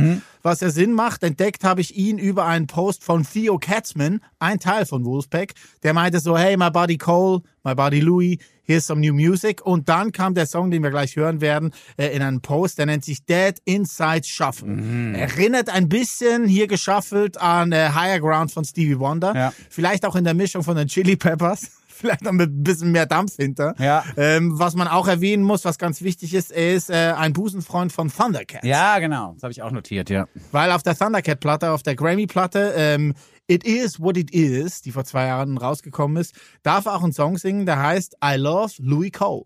[0.42, 1.22] was ja Sinn macht.
[1.22, 5.54] Entdeckt habe ich ihn über einen Post von Theo Katzman, ein Teil von Wolfpack.
[5.82, 9.64] Der meinte so, hey, my buddy Cole, my buddy Louis, here's some new music.
[9.64, 12.86] Und dann kam der Song, den wir gleich hören werden, äh, in einen Post, der
[12.86, 14.68] nennt sich Dead Inside Shuffle.
[14.68, 15.14] Mhm.
[15.14, 19.34] Erinnert ein bisschen hier geschaffelt an äh, Higher Ground von Stevie Wonder.
[19.34, 19.52] Ja.
[19.68, 21.70] Vielleicht auch in der Mischung von den Chili Peppers.
[22.02, 23.74] Vielleicht noch mit ein bisschen mehr Dampf hinter.
[23.78, 24.04] Ja.
[24.16, 27.92] Ähm, was man auch erwähnen muss, was ganz wichtig ist, er ist äh, ein Busenfreund
[27.92, 28.64] von Thundercat.
[28.64, 29.34] ja, genau.
[29.34, 30.26] Das habe ich auch notiert, ja.
[30.50, 33.14] Weil auf der Thundercat-Platte, auf der Grammy-Platte, ähm,
[33.46, 36.34] It Is What It Is, die vor zwei Jahren rausgekommen ist,
[36.64, 39.44] darf er auch einen Song singen, der heißt I Love Louis Cole.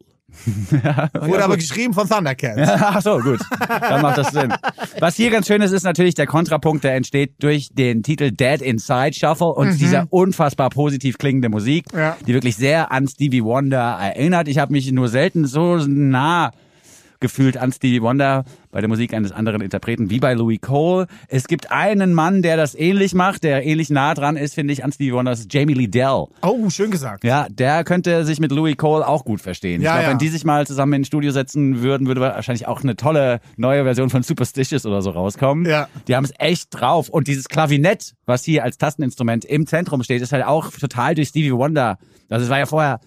[1.21, 2.59] Wurde aber geschrieben von Thundercat.
[2.59, 3.41] Ach so, gut.
[3.69, 4.53] Dann macht das Sinn.
[5.01, 8.61] Was hier ganz schön ist, ist natürlich der Kontrapunkt, der entsteht durch den Titel Dead
[8.61, 12.17] Inside Shuffle und dieser unfassbar positiv klingende Musik, Ja.
[12.27, 14.49] die wirklich sehr an Stevie Wonder erinnert.
[14.49, 16.51] Ich habe mich nur selten so nah
[17.21, 21.07] gefühlt an Stevie Wonder bei der Musik eines anderen Interpreten wie bei Louis Cole.
[21.29, 24.85] Es gibt einen Mann, der das ähnlich macht, der ähnlich nah dran ist, finde ich,
[24.85, 26.27] an Stevie Wonder, das ist Jamie Lee Dell.
[26.43, 27.25] Oh, schön gesagt.
[27.25, 29.81] Ja, der könnte sich mit Louis Cole auch gut verstehen.
[29.81, 30.11] Ja, ich glaube, ja.
[30.11, 33.85] wenn die sich mal zusammen ins Studio setzen würden, würde wahrscheinlich auch eine tolle neue
[33.85, 35.65] Version von Superstitious oder so rauskommen.
[35.67, 35.89] Ja.
[36.09, 37.09] Die haben es echt drauf.
[37.09, 41.29] Und dieses Klavinett, was hier als Tasteninstrument im Zentrum steht, ist halt auch total durch
[41.29, 41.99] Stevie Wonder.
[42.29, 43.01] Also es war ja vorher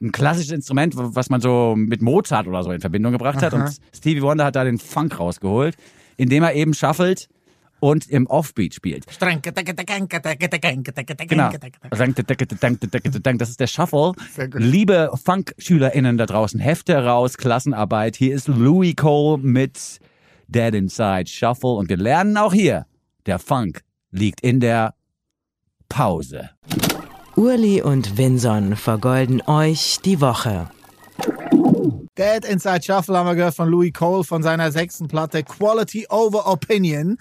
[0.00, 3.52] ein klassisches Instrument, was man so mit Mozart oder so in Verbindung gebracht hat.
[3.52, 5.76] Und Stevie Wonder hat da den Funk rausgeholt,
[6.16, 7.28] indem er eben shuffelt
[7.80, 9.06] und im Offbeat spielt.
[11.28, 11.50] Genau.
[13.38, 14.12] Das ist der Shuffle.
[14.58, 18.16] Liebe Funk-SchülerInnen da draußen, Hefte raus, Klassenarbeit.
[18.16, 19.98] Hier ist Louis Cole mit
[20.48, 22.86] Dead Inside Shuffle und wir lernen auch hier,
[23.26, 24.94] der Funk liegt in der
[25.88, 26.50] Pause.
[27.36, 30.68] Urli und Vinson vergolden euch die Woche.
[32.18, 36.46] Dead Inside Shuffle haben wir gehört von Louis Cole von seiner sechsten Platte Quality Over
[36.46, 37.16] Opinion.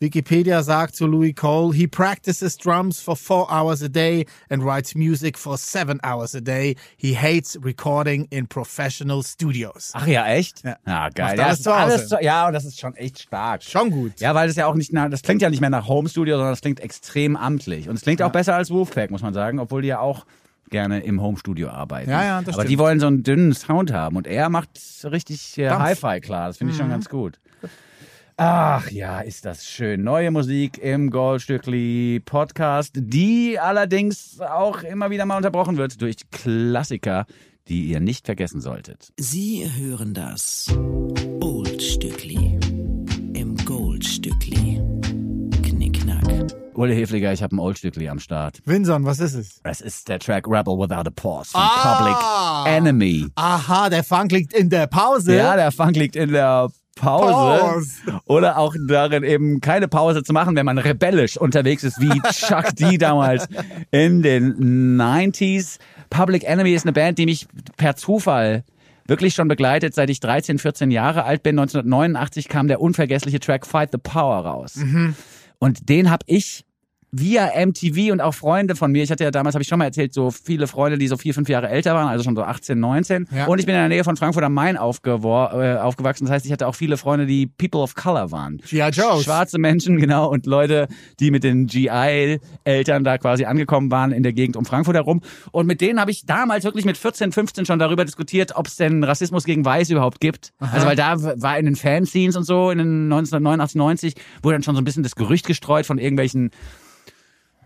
[0.00, 4.94] Wikipedia sagt zu Louis Cole, he practices drums for four hours a day and writes
[4.94, 6.76] music for seven hours a day.
[6.96, 9.92] He hates recording in professional studios.
[9.94, 10.64] Ach ja, echt?
[10.64, 10.76] Ja.
[10.86, 11.38] Ja, geil.
[11.38, 13.62] Ja, das alles zu, ja, und das ist schon echt stark.
[13.62, 14.20] Schon gut.
[14.20, 16.36] Ja, weil das ja auch nicht nach, das klingt ja nicht mehr nach Home Studio,
[16.36, 17.88] sondern das klingt extrem amtlich.
[17.88, 20.26] Und es klingt auch besser als Wolfpack, muss man sagen, obwohl die ja auch
[20.70, 22.10] gerne im Home Studio arbeiten.
[22.10, 22.70] Ja, ja, das Aber stimmt.
[22.70, 24.70] die wollen so einen dünnen Sound haben und er macht
[25.04, 25.70] richtig äh.
[25.70, 25.78] Mhm.
[25.78, 26.48] Hi-Fi klar.
[26.48, 27.38] Das finde ich schon ganz gut.
[28.36, 30.02] Ach ja, ist das schön.
[30.02, 37.26] Neue Musik im Goldstückli Podcast, die allerdings auch immer wieder mal unterbrochen wird durch Klassiker,
[37.68, 39.12] die ihr nicht vergessen solltet.
[39.18, 40.66] Sie hören das
[41.40, 42.58] Old Stückli
[43.34, 44.80] im Goldstückli.
[45.62, 46.26] Knickknack,
[46.74, 48.60] Ole Hefliger, ich habe ein Oldstückli am Start.
[48.64, 49.60] Winson, was ist es?
[49.62, 52.64] Das ist der Track Rebel Without a Pause von Ah.
[52.64, 53.26] Public Enemy.
[53.36, 55.36] Aha, der Funk liegt in der Pause.
[55.36, 57.60] Ja, der Funk liegt in der Pause.
[57.60, 58.20] Pause.
[58.26, 62.74] Oder auch darin eben keine Pause zu machen, wenn man rebellisch unterwegs ist, wie Chuck
[62.76, 63.46] D damals
[63.90, 65.78] in den 90s.
[66.10, 68.64] Public Enemy ist eine Band, die mich per Zufall
[69.06, 71.58] wirklich schon begleitet, seit ich 13, 14 Jahre alt bin.
[71.58, 74.78] 1989 kam der unvergessliche Track Fight the Power raus.
[75.58, 76.64] Und den habe ich
[77.16, 79.84] via MTV und auch Freunde von mir, ich hatte ja damals, habe ich schon mal
[79.84, 82.78] erzählt, so viele Freunde, die so vier, fünf Jahre älter waren, also schon so 18,
[82.78, 83.28] 19.
[83.34, 83.46] Ja.
[83.46, 86.24] Und ich bin in der Nähe von Frankfurt am Main aufgewor äh, aufgewachsen.
[86.24, 88.58] Das heißt, ich hatte auch viele Freunde, die People of Color waren.
[88.68, 88.90] G.I.
[88.90, 89.24] Joes.
[89.24, 90.88] Schwarze Menschen, genau, und Leute,
[91.20, 95.20] die mit den GI-Eltern da quasi angekommen waren in der Gegend um Frankfurt herum.
[95.52, 98.76] Und mit denen habe ich damals wirklich mit 14, 15 schon darüber diskutiert, ob es
[98.76, 100.52] denn Rassismus gegen Weiße überhaupt gibt.
[100.58, 104.62] Also weil da war in den Fanscenes und so in den 1989, 90 wurde dann
[104.62, 106.50] schon so ein bisschen das Gerücht gestreut von irgendwelchen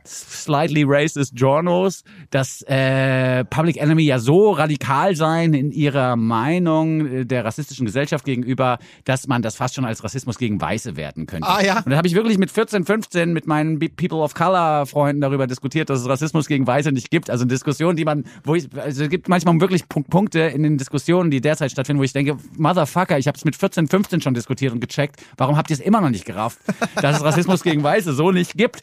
[0.09, 7.25] slightly racist Journos, dass äh, Public Enemy ja so radikal seien in ihrer Meinung äh,
[7.27, 11.49] der rassistischen Gesellschaft gegenüber, dass man das fast schon als Rassismus gegen Weiße werten könnte.
[11.49, 11.79] Ah, ja.
[11.79, 15.47] Und da habe ich wirklich mit 14, 15 mit meinen People of Color Freunden darüber
[15.47, 17.31] diskutiert, dass es Rassismus gegen Weiße nicht gibt.
[17.31, 20.79] Also Diskussionen, die man, wo ich, also es gibt manchmal wirklich Punk- Punkte in den
[20.79, 24.35] Diskussionen, die derzeit stattfinden, wo ich denke, Motherfucker, ich habe es mit 14, 15 schon
[24.35, 25.17] diskutiert und gecheckt.
[25.37, 26.59] Warum habt ihr es immer noch nicht gerafft,
[27.01, 28.83] dass es Rassismus gegen Weiße so nicht gibt?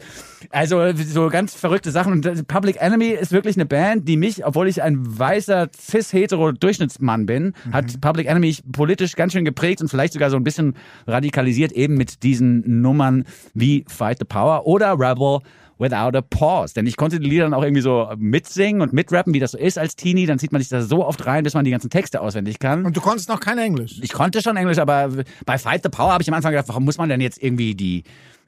[0.51, 2.13] Also so ganz verrückte Sachen.
[2.13, 7.54] Und Public Enemy ist wirklich eine Band, die mich, obwohl ich ein weißer cis-hetero-Durchschnittsmann bin,
[7.71, 10.75] hat Public Enemy politisch ganz schön geprägt und vielleicht sogar so ein bisschen
[11.08, 13.25] radikalisiert eben mit diesen Nummern
[13.56, 15.39] wie Fight the Power oder Rebel
[15.78, 16.73] Without a Pause.
[16.73, 19.58] Denn ich konnte die Lieder dann auch irgendwie so mitsingen und mitrappen, wie das so
[19.58, 20.25] ist als Teenie.
[20.25, 22.86] Dann zieht man sich da so oft rein, bis man die ganzen Texte auswendig kann.
[22.86, 23.99] Und du konntest noch kein Englisch.
[24.01, 25.10] Ich konnte schon Englisch, aber
[25.45, 27.75] bei Fight the Power habe ich am Anfang gedacht, warum muss man denn jetzt irgendwie
[27.75, 28.04] die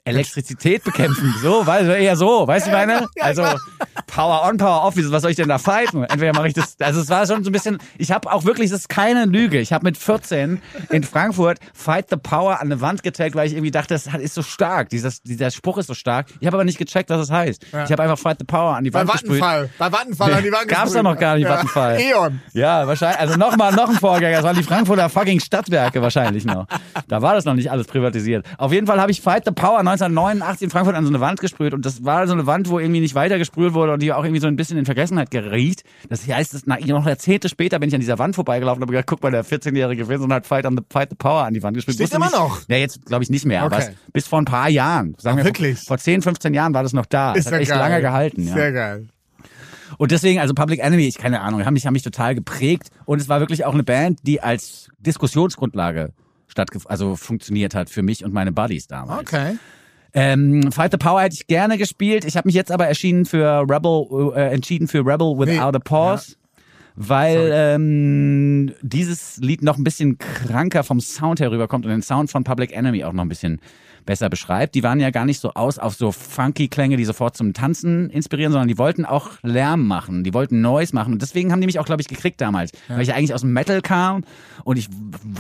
[0.07, 1.33] Elektrizität bekämpfen?
[1.41, 3.07] So, weißt du, eher so, weißt du, meine?
[3.19, 3.43] Also
[4.07, 6.03] Power on, Power off, was soll ich denn da fighten?
[6.03, 8.69] Entweder mache ich das, also es war schon so ein bisschen, ich habe auch wirklich,
[8.71, 12.81] das ist keine Lüge, ich habe mit 14 in Frankfurt Fight the Power an eine
[12.81, 15.93] Wand getaggt, weil ich irgendwie dachte, das ist so stark, dieses, dieser Spruch ist so
[15.93, 16.27] stark.
[16.39, 17.63] Ich habe aber nicht gecheckt, was das heißt.
[17.65, 19.39] Ich habe einfach Fight the Power an die Bei Wand gesprüht.
[19.77, 20.97] Bei Vattenfall an die Wand Gab's gesprüht.
[20.97, 21.55] doch noch gar nicht, Ja.
[21.55, 21.99] Vattenfall.
[21.99, 22.41] Eon.
[22.53, 23.19] Ja, wahrscheinlich.
[23.19, 24.37] Also nochmal noch ein Vorgänger.
[24.37, 26.65] Das waren die Frankfurter fucking Stadtwerke wahrscheinlich noch.
[27.07, 28.45] Da war das noch nicht alles privatisiert.
[28.57, 31.39] Auf jeden Fall habe ich Fight the Power 1989 in Frankfurt an so eine Wand
[31.39, 34.13] gesprüht und das war so eine Wand, wo irgendwie nicht weiter gesprüht wurde und die
[34.13, 35.83] auch irgendwie so ein bisschen in Vergessenheit geriet.
[36.09, 38.93] Das heißt, das, na, noch Jahrzehnte später bin ich an dieser Wand vorbeigelaufen und habe
[38.93, 41.63] gedacht, guck mal, der 14-jährige Vincent hat Fight, on the, Fight the Power an die
[41.63, 41.95] Wand gespielt.
[41.95, 42.61] Steht Wusste immer nicht, noch?
[42.69, 43.89] Ja, jetzt glaube ich nicht mehr, aber Okay.
[43.91, 45.15] es, bis vor ein paar Jahren.
[45.17, 45.79] Sagen wir, wirklich?
[45.79, 47.33] Vor 10, 15 Jahren war das noch da.
[47.33, 47.79] Ist das hat echt geil.
[47.79, 48.47] lange gehalten.
[48.47, 48.53] Ja.
[48.53, 49.07] Sehr geil.
[49.97, 52.89] Und deswegen, also Public Enemy, ich keine Ahnung, haben mich, haben mich total geprägt.
[53.05, 56.13] Und es war wirklich auch eine Band, die als Diskussionsgrundlage
[56.47, 59.21] stattgef also funktioniert hat für mich und meine Buddies damals.
[59.21, 59.57] Okay.
[60.19, 62.25] Ähm, Fight the Power hätte ich gerne gespielt.
[62.25, 66.37] Ich habe mich jetzt aber erschienen für Rebel, äh, entschieden für Rebel Without a Pause.
[66.95, 72.43] Weil ähm, dieses Lied noch ein bisschen kranker vom Sound herüberkommt und den Sound von
[72.43, 73.61] Public Enemy auch noch ein bisschen
[74.07, 74.73] besser beschreibt.
[74.73, 78.09] Die waren ja gar nicht so aus auf so funky Klänge, die sofort zum Tanzen
[78.09, 81.67] inspirieren, sondern die wollten auch Lärm machen, die wollten Noise machen und deswegen haben die
[81.67, 84.23] mich auch, glaube ich, gekriegt damals, weil ich ja eigentlich aus dem Metal kam
[84.63, 84.89] und ich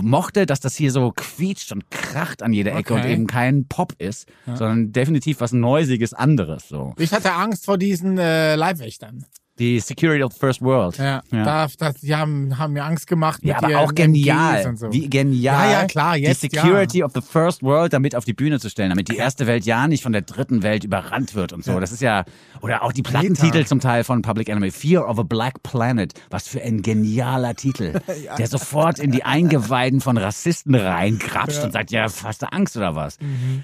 [0.03, 3.01] mochte, dass das hier so quietscht und kracht an jeder Ecke Okay.
[3.03, 6.93] und eben kein Pop ist, sondern definitiv was Neusiges anderes so.
[6.99, 9.25] Ich hatte Angst vor diesen äh, Leibwächtern.
[9.59, 10.97] Die Security of the First World.
[10.97, 13.41] Ja, Da, das, die haben, haben mir Angst gemacht.
[13.43, 14.75] Ja, aber auch genial.
[14.77, 14.91] So.
[14.91, 15.71] Wie genial.
[15.71, 18.69] Ja, ja, klar, jetzt, Die Security of the First World damit auf die Bühne zu
[18.69, 21.79] stellen, damit die erste Welt ja nicht von der dritten Welt überrannt wird und so.
[21.79, 22.25] Das ist ja,
[22.61, 24.71] oder auch die Plattentitel zum Teil von Public Enemy.
[24.71, 26.13] Fear of a Black Planet.
[26.29, 27.99] Was für ein genialer Titel.
[28.37, 32.95] Der sofort in die Eingeweiden von Rassisten reingrapscht und sagt, ja, hast du Angst oder
[32.95, 33.19] was?
[33.19, 33.63] Mhm.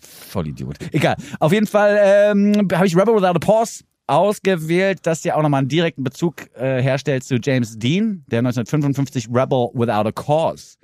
[0.00, 0.76] Voll Idiot.
[0.92, 1.16] Egal.
[1.40, 5.60] Auf jeden Fall ähm, habe ich Rebel Without a Pause ausgewählt, das ja auch nochmal
[5.60, 10.76] einen direkten Bezug äh, herstellt zu James Dean, der 1955 Rebel Without a Cause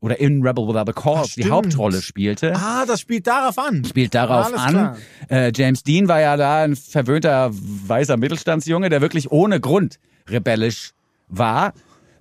[0.00, 1.50] oder in Rebel Without a Cause die.
[1.50, 2.54] Hauptrolle spielte.
[2.56, 3.84] Ah, das spielt darauf an.
[3.84, 4.96] Spielt darauf Alles an.
[5.30, 10.92] Äh, James Dean war ja da ein verwöhnter weißer Mittelstandsjunge, der wirklich ohne Grund rebellisch
[11.28, 11.72] war.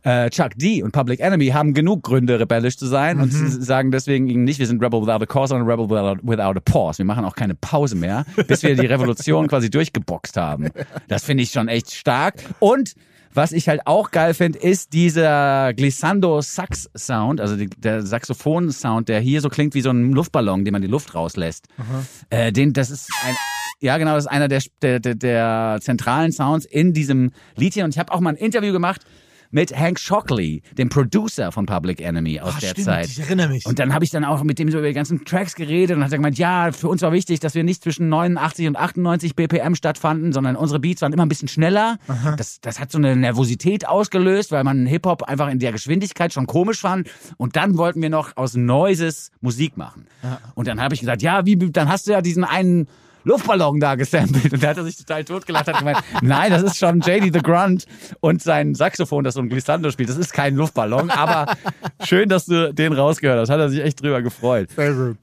[0.03, 3.47] Äh, Chuck D und Public Enemy haben genug Gründe, rebellisch zu sein und Mhm.
[3.49, 6.57] sie sagen deswegen ihnen nicht, wir sind Rebel without a cause, sondern Rebel without, without
[6.57, 6.97] a pause.
[6.99, 10.69] Wir machen auch keine Pause mehr, bis wir die Revolution quasi durchgeboxt haben.
[11.07, 12.35] Das finde ich schon echt stark.
[12.59, 12.93] Und
[13.33, 18.71] was ich halt auch geil finde, ist dieser Glissando Sax Sound, also die, der Saxophon
[18.71, 21.67] Sound, der hier so klingt wie so ein Luftballon, den man die Luft rauslässt.
[22.29, 23.35] Äh, den, das ist ein,
[23.79, 27.85] ja genau, das ist einer der, der, der, der zentralen Sounds in diesem Lied hier.
[27.85, 29.01] Und ich habe auch mal ein Interview gemacht
[29.51, 33.07] mit Hank Shockley, dem Producer von Public Enemy aus Ah, der stimmt, Zeit.
[33.09, 33.65] ich erinnere mich.
[33.65, 36.03] Und dann habe ich dann auch mit dem so über die ganzen Tracks geredet und
[36.03, 39.35] hat er gemeint, ja, für uns war wichtig, dass wir nicht zwischen 89 und 98
[39.35, 41.97] BPM stattfanden, sondern unsere Beats waren immer ein bisschen schneller.
[42.37, 46.47] Das, das hat so eine Nervosität ausgelöst, weil man Hip-Hop einfach in der Geschwindigkeit schon
[46.47, 47.09] komisch fand.
[47.37, 50.07] Und dann wollten wir noch aus Noises Musik machen.
[50.55, 52.87] Und dann habe ich gesagt, ja, wie, dann hast du ja diesen einen
[53.23, 54.51] Luftballon da gesampelt.
[54.53, 57.41] Und da hat er sich total totgelacht hat gemeint, nein, das ist schon JD the
[57.41, 57.85] Grunt
[58.19, 60.09] und sein Saxophon, das so ein Glissando spielt.
[60.09, 61.55] Das ist kein Luftballon, aber
[62.03, 63.49] schön, dass du den rausgehört hast.
[63.49, 64.69] Hat er sich echt drüber gefreut.
[64.75, 65.17] Sehr gut.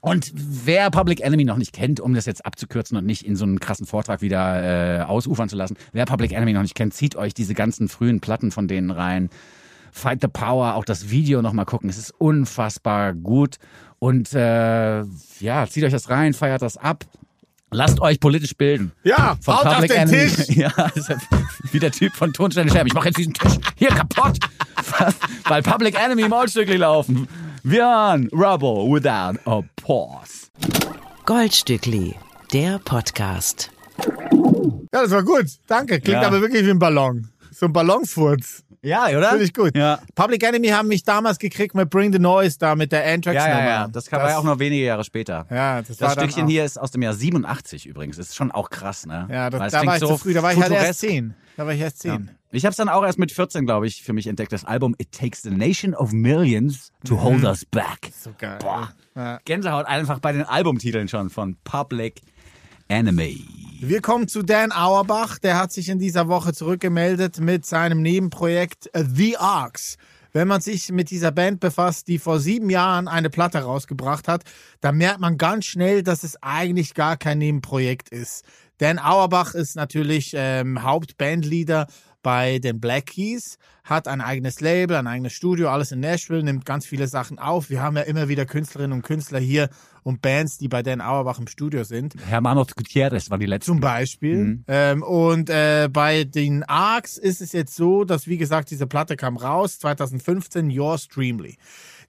[0.00, 3.44] Und wer Public Enemy noch nicht kennt, um das jetzt abzukürzen und nicht in so
[3.44, 7.16] einen krassen Vortrag wieder äh, ausufern zu lassen, wer Public Enemy noch nicht kennt, zieht
[7.16, 9.28] euch diese ganzen frühen Platten von denen rein.
[9.92, 11.90] Fight the Power, auch das Video nochmal gucken.
[11.90, 13.56] Es ist unfassbar gut.
[13.98, 15.02] Und äh,
[15.40, 17.04] ja, zieht euch das rein, feiert das ab.
[17.72, 18.92] Lasst euch politisch bilden.
[19.04, 20.28] Ja, Von haut auf Public den Enemy.
[20.28, 20.48] Tisch.
[20.56, 21.28] Ja, das ist
[21.72, 22.88] wie der Typ von Tonstelle Scherben.
[22.88, 24.38] Ich mache jetzt diesen Tisch hier kaputt,
[25.48, 27.28] weil Public Enemy im Oldstückli laufen.
[27.62, 30.48] Wir waren Rubble without a pause.
[31.26, 32.16] Goldstückli,
[32.52, 33.70] der Podcast.
[34.92, 35.46] Ja, das war gut.
[35.68, 36.00] Danke.
[36.00, 36.26] Klingt Ja.
[36.26, 37.28] aber wirklich wie ein Ballon.
[37.60, 38.64] So ein Ballonfurz.
[38.82, 39.28] Ja, oder?
[39.28, 39.76] Finde ich gut.
[39.76, 39.98] Ja.
[40.14, 43.48] Public Enemy haben mich damals gekriegt mit Bring the Noise da mit der Anthrax Ja,
[43.48, 43.60] Nummer.
[43.60, 43.88] ja, ja.
[43.88, 45.46] Das war ja auch noch wenige Jahre später.
[45.50, 48.16] Ja, das, Das Stückchen hier ist aus dem Jahr 87 übrigens.
[48.16, 49.28] Das ist schon auch krass, ne?
[49.30, 50.32] Ja, das, da war ich so zu früh.
[50.32, 51.00] Da war ich halt erst futuresk.
[51.00, 51.34] zehn.
[51.58, 52.30] Da war ich erst zehn.
[52.52, 54.52] Ich habe es dann auch erst mit 14, glaube ich, für mich entdeckt.
[54.54, 58.10] Das Album It Takes the Nation of Millions to Hold Us Back.
[58.18, 58.56] So geil.
[58.62, 58.94] Boah.
[59.14, 59.38] Ja.
[59.44, 62.22] Gänsehaut einfach bei den Albumtiteln schon von Public
[62.88, 63.44] Enemy.
[63.82, 65.38] Wir kommen zu Dan Auerbach.
[65.38, 69.96] Der hat sich in dieser Woche zurückgemeldet mit seinem Nebenprojekt äh, The Arcs.
[70.34, 74.44] Wenn man sich mit dieser Band befasst, die vor sieben Jahren eine Platte rausgebracht hat,
[74.82, 78.44] dann merkt man ganz schnell, dass es eigentlich gar kein Nebenprojekt ist.
[78.76, 81.86] Dan Auerbach ist natürlich ähm, Hauptbandleader
[82.22, 86.64] bei den Black Keys, hat ein eigenes Label, ein eigenes Studio, alles in Nashville, nimmt
[86.64, 87.70] ganz viele Sachen auf.
[87.70, 89.68] Wir haben ja immer wieder Künstlerinnen und Künstler hier
[90.02, 92.14] und Bands, die bei Dan Auerbach im Studio sind.
[92.26, 93.66] Hermanos Gutierrez war die letzte.
[93.66, 94.60] Zum Beispiel.
[94.68, 99.16] Ähm, und äh, bei den Arcs ist es jetzt so, dass, wie gesagt, diese Platte
[99.16, 101.56] kam raus, 2015, Yours Dreamly.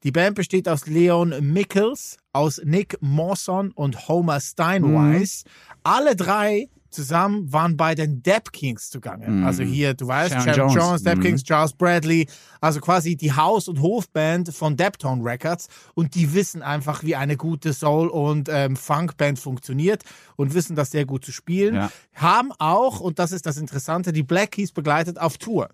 [0.03, 5.43] Die Band besteht aus Leon Mickels, aus Nick Mawson und Homer Steinweiss.
[5.83, 9.45] Alle drei zusammen waren bei den Dap Kings zugange.
[9.45, 10.75] Also hier, du weißt, Sharon Jones.
[10.75, 11.21] Jones, Dap Mhm.
[11.23, 12.27] Kings, Charles Bradley,
[12.59, 17.37] also quasi die Haus- und Hofband von Daptone Records und die wissen einfach, wie eine
[17.37, 20.03] gute Soul- und ähm, Funkband funktioniert
[20.35, 21.75] und wissen das sehr gut zu spielen.
[21.75, 21.91] Ja.
[22.13, 25.69] Haben auch, und das ist das Interessante, die Black Keys begleitet auf Tour.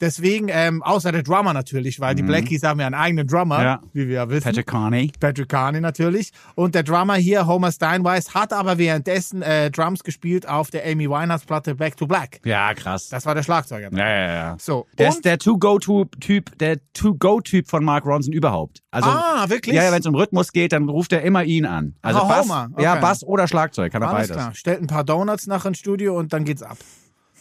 [0.00, 3.58] Deswegen, ähm, außer der Drummer natürlich, weil die Black Keys haben ja einen eigenen Drummer,
[3.58, 3.64] Mhm.
[3.64, 3.80] Ja.
[3.92, 4.44] wie wir ja wissen.
[4.44, 5.12] Patrick Carney.
[5.20, 6.32] Patrick Carney natürlich.
[6.54, 11.08] Und der Drummer hier, Homer Steinweiss, hat aber währenddessen äh, Drums gespielt auf der Amy
[11.08, 12.40] Winehouse Platte Back to Black.
[12.44, 13.08] Ja, krass.
[13.10, 13.90] Das war der Schlagzeuger.
[13.92, 14.56] ja, ja, ja.
[14.58, 14.86] So.
[14.98, 18.82] Der ist der To-Go-Typ, der To-Go-Typ von Mark Ronson überhaupt.
[18.90, 19.74] Also, ah, wirklich?
[19.76, 21.94] ja, wenn es um Rhythmus geht, dann ruft er immer ihn an.
[22.02, 23.00] Also Ah, Bass, Homer, ja, okay.
[23.02, 24.36] Bass oder Schlagzeug, kann er Alles beides.
[24.42, 24.54] klar.
[24.54, 26.78] Stellt ein paar Donuts nach ins Studio und dann geht's ab.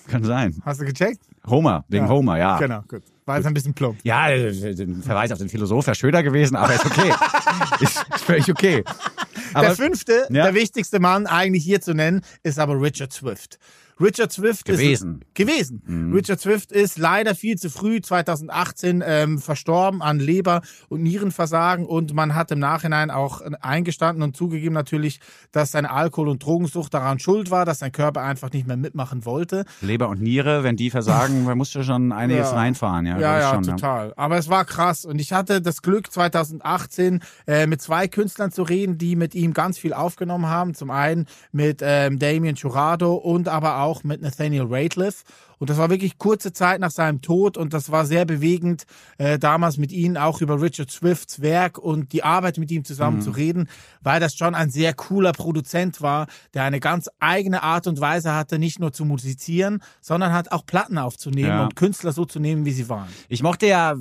[0.10, 0.56] Kann sein.
[0.65, 1.19] Hast du gecheckt?
[1.48, 2.12] Homer, wegen Ja.
[2.12, 2.58] Homer, ja.
[2.58, 3.04] Genau, gut.
[3.26, 4.00] War jetzt ein bisschen plump.
[4.04, 7.12] Ja, äh, ein Verweis auf den Philosoph wäre schöner gewesen, aber ist okay.
[7.80, 8.84] ist, ist völlig okay.
[9.54, 10.45] Aber der fünfte, Ja.
[10.45, 13.60] der wichtigste Mann eigentlich hier zu nennen, ist aber Richard Swift.
[14.02, 15.22] Richard Swift Gewesen.
[15.22, 16.12] ist gewesen.
[16.14, 22.14] Richard Swift ist leider viel zu früh 2018 ähm, verstorben an Leber- und Nierenversagen und
[22.14, 25.20] man hat im Nachhinein auch eingestanden und zugegeben natürlich,
[25.52, 29.26] dass seine Alkohol- und Drogensucht daran schuld war, dass sein Körper einfach nicht mehr mitmachen
[29.26, 29.66] wollte.
[29.82, 32.56] Leber und Niere, wenn die versagen, man musste schon einiges Ja.
[32.58, 33.06] reinfahren.
[33.06, 34.14] Ja, Ja, ja, schon, total.
[34.16, 35.04] Aber es war krass.
[35.06, 39.54] Und ich hatte das Glück, 2018 äh, mit zwei Künstlern zu reden, die mit ihm
[39.54, 40.74] ganz viel aufgenommen haben.
[40.74, 45.23] Zum einen mit ähm, Damien Jurado und aber auch mit Nathaniel Rateliff.
[45.60, 48.86] Und das war wirklich kurze Zeit nach seinem Tod und das war sehr bewegend,
[49.17, 53.17] äh, damals mit ihnen auch über Richard Swifts Werk und die Arbeit mit ihm zusammen
[53.17, 53.22] Mhm.
[53.22, 53.69] zu reden,
[54.02, 58.34] weil das schon ein sehr cooler Produzent war, der eine ganz eigene Art und Weise
[58.34, 61.63] hatte, nicht nur zu musizieren, sondern hat auch Platten aufzunehmen Ja.
[61.63, 63.10] und Künstler so zu nehmen, wie sie waren.
[63.28, 63.95] Ich mochte ja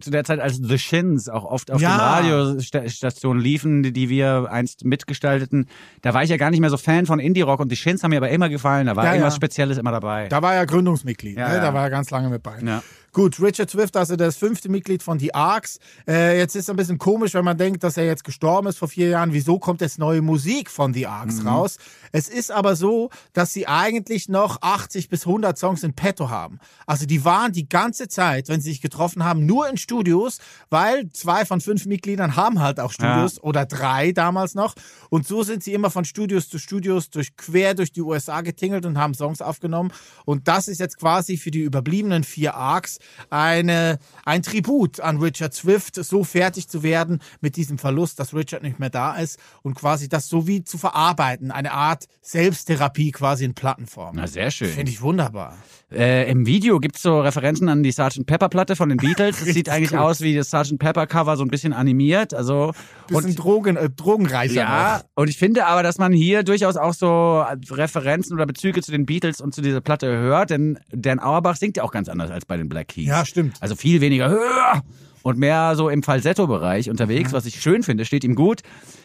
[0.00, 1.90] zu der Zeit, als The Shins auch oft auf Ja.
[1.90, 5.66] den Radiostationen liefen, die, die wir einst mitgestalteten,
[6.02, 8.10] da war ich ja gar nicht mehr so Fan von Indie-Rock und die Shins haben
[8.10, 9.36] mir aber immer gefallen, da war Ja, irgendwas ja.
[9.36, 10.28] Spezielles immer dabei.
[10.28, 11.54] Da war er Gründungsmitglied, Ja, ne?
[11.56, 11.60] ja.
[11.60, 12.58] da war er ganz lange mit bei.
[12.60, 12.82] Ja.
[13.14, 15.78] Gut, Richard Swift, also das fünfte Mitglied von The Arcs.
[16.04, 18.76] Äh, jetzt ist es ein bisschen komisch, wenn man denkt, dass er jetzt gestorben ist
[18.78, 19.32] vor vier Jahren.
[19.32, 21.46] Wieso kommt jetzt neue Musik von The Arcs Mhm.
[21.46, 21.76] raus?
[22.10, 26.58] Es ist aber so, dass sie eigentlich noch 80 bis 100 Songs in petto haben.
[26.88, 31.08] Also die waren die ganze Zeit, wenn sie sich getroffen haben, nur in Studios, weil
[31.12, 34.74] zwei von fünf Mitgliedern haben halt auch Studios oder drei damals noch.
[35.08, 38.84] Und so sind sie immer von Studios zu Studios durch quer durch die USA getingelt
[38.86, 39.92] und haben Songs aufgenommen.
[40.24, 42.98] Und das ist jetzt quasi für die überbliebenen vier Arcs
[43.30, 48.62] eine, ein Tribut an Richard Swift, so fertig zu werden mit diesem Verlust, dass Richard
[48.62, 51.50] nicht mehr da ist und quasi das so wie zu verarbeiten.
[51.50, 54.16] Eine Art Selbsttherapie quasi in Plattenform.
[54.16, 54.68] Na, sehr schön.
[54.68, 55.56] Finde ich wunderbar.
[55.92, 58.26] Äh, Im Video gibt's so Referenzen an die Sgt.
[58.26, 59.40] Pepper Platte von den Beatles.
[59.44, 59.98] Es sieht eigentlich gut.
[60.00, 60.78] aus wie das Sgt.
[60.78, 62.34] Pepper Cover, so ein bisschen animiert.
[62.34, 62.72] Also
[63.06, 64.54] Bisschen und, Drogen, äh, drogenreicher.
[64.54, 65.22] ja, noch.
[65.22, 69.06] und ich finde aber, dass man hier durchaus auch so Referenzen oder Bezüge zu den
[69.06, 72.46] Beatles und zu dieser Platte hört, denn Dan Auerbach singt ja auch ganz anders als
[72.46, 73.06] bei den Black Keys.
[73.06, 73.56] Ja, stimmt.
[73.60, 74.82] Also viel weniger höher
[75.24, 78.60] und mehr so im Falsetto-Bereich unterwegs, was ich schön finde, steht ihm gut.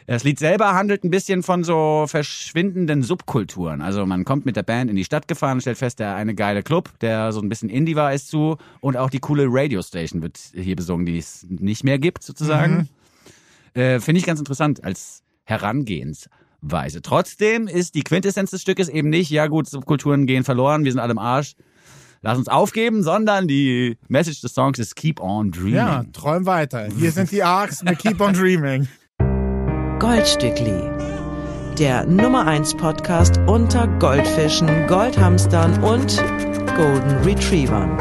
[0.06, 3.82] Das Lied selber handelt ein bisschen von so verschwindenden Subkulturen.
[3.82, 6.62] Also man kommt mit der Band in die Stadt gefahren, stellt fest, der eine geile
[6.62, 10.38] Club, der so ein bisschen Indie war, ist zu und auch die coole Radiostation wird
[10.54, 12.90] hier besungen, die es nicht mehr gibt sozusagen.
[13.74, 17.02] Äh, finde ich ganz interessant als Herangehensweise.
[17.02, 21.00] Trotzdem ist die Quintessenz des Stückes eben nicht, ja gut, Subkulturen gehen verloren, wir sind
[21.00, 21.56] alle im Arsch,
[22.22, 25.74] lass uns aufgeben, sondern die Message des Songs ist Keep on Dreaming.
[25.76, 26.88] Ja, träum weiter.
[26.98, 28.88] Hier sind die Arcs mit Keep on Dreaming.
[30.00, 30.82] Goldstückli.
[31.78, 36.18] Der Nummer 1 Podcast unter Goldfischen, Goldhamstern und
[36.76, 37.98] Golden Retrievern.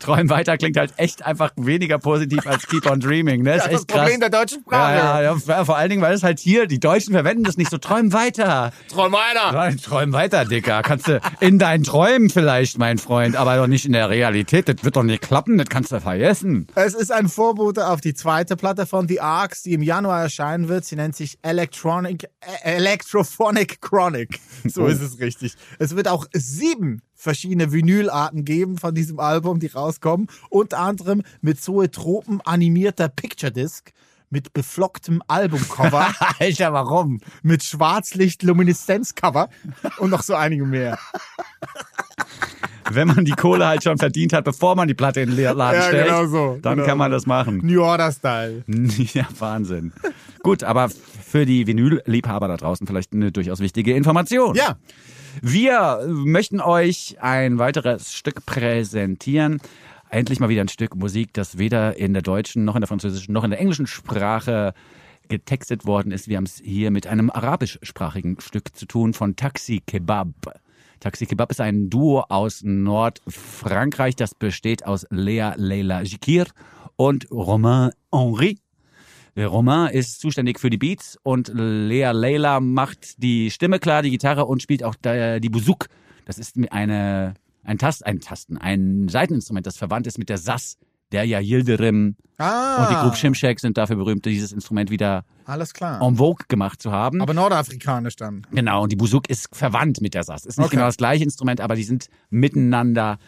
[0.00, 3.42] Träum weiter klingt halt echt einfach weniger positiv als Keep on Dreaming.
[3.42, 3.54] Ne?
[3.56, 4.00] Ist Das echt krass.
[4.00, 4.94] Problem der deutschen Sprache.
[4.96, 7.70] ja, ja, ja, vor allen Dingen, weil es halt hier, die Deutschen verwenden das nicht
[7.70, 7.78] so.
[7.78, 8.72] Träum weiter.
[8.88, 9.52] Träum weiter.
[9.52, 10.82] Nein, träum weiter, Dicker.
[10.82, 14.68] Kannst du in deinen Träumen vielleicht, mein Freund, aber doch nicht in der Realität.
[14.68, 16.66] Das wird doch nicht klappen, das kannst du vergessen.
[16.74, 20.68] Es ist ein Vorbote auf die zweite Platte von The Arcs, die im Januar erscheinen
[20.68, 20.84] wird.
[20.84, 22.24] Sie nennt sich Electronic,
[22.64, 24.40] äh, Electrophonic Chronic.
[24.64, 25.54] So ist es richtig.
[25.78, 30.28] Es wird auch sieben verschiedene Vinylarten geben von diesem Album, die rauskommen.
[30.48, 33.90] Unter anderem mit Zoetropen animierter Picture Disc,
[34.30, 36.06] mit beflocktem Albumcover,
[36.38, 37.20] Alter, warum?
[37.42, 39.48] mit Schwarzlicht-Lumineszenzcover
[39.98, 40.98] und noch so einige mehr.
[42.92, 45.80] Wenn man die Kohle halt schon verdient hat, bevor man die Platte in den Laden
[45.80, 46.58] Ja, stellt, genau so.
[46.60, 46.88] dann Genau.
[46.88, 47.60] kann man das machen.
[47.62, 48.64] New Order Style.
[49.14, 49.92] Ja, Wahnsinn.
[50.42, 54.54] Gut, aber für die Vinyl-Liebhaber da draußen vielleicht eine durchaus wichtige Information.
[54.56, 54.76] Ja.
[55.42, 59.60] Wir möchten euch ein weiteres Stück präsentieren.
[60.08, 63.32] Endlich mal wieder ein Stück Musik, das weder in der deutschen, noch in der französischen,
[63.32, 64.74] noch in der englischen Sprache
[65.28, 66.28] getextet worden ist.
[66.28, 70.60] Wir haben es hier mit einem arabischsprachigen Stück zu tun von Taxi Kebab.
[70.98, 76.46] Taxi Kebab ist ein Duo aus Nordfrankreich, das besteht aus Lea Leila Jikir
[76.96, 78.58] und Romain Henry.
[79.36, 84.44] Romain ist zuständig für die Beats und Lea Leila macht die Stimme klar, die Gitarre
[84.46, 85.88] und spielt auch die Bouzouki.
[86.26, 90.76] Das ist eine, ein Tast, ein Tasten, ein Seiteninstrument, das verwandt ist mit der Sass,
[91.12, 92.82] der ja Yildirim Ah.
[92.84, 96.00] und die Group Shimshak sind dafür berühmt, dieses Instrument wieder Alles klar.
[96.00, 97.20] en vogue gemacht zu haben.
[97.20, 98.46] Aber nordafrikanisch dann.
[98.52, 100.46] Genau, und die Bouzouki ist verwandt mit der Sass.
[100.46, 100.76] Ist nicht Okay.
[100.76, 103.18] genau das gleiche Instrument, aber die sind miteinander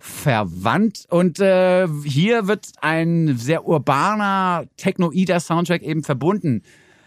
[0.00, 1.04] verwandt.
[1.10, 6.62] Und äh, hier wird ein sehr urbaner, technoider Soundtrack eben verbunden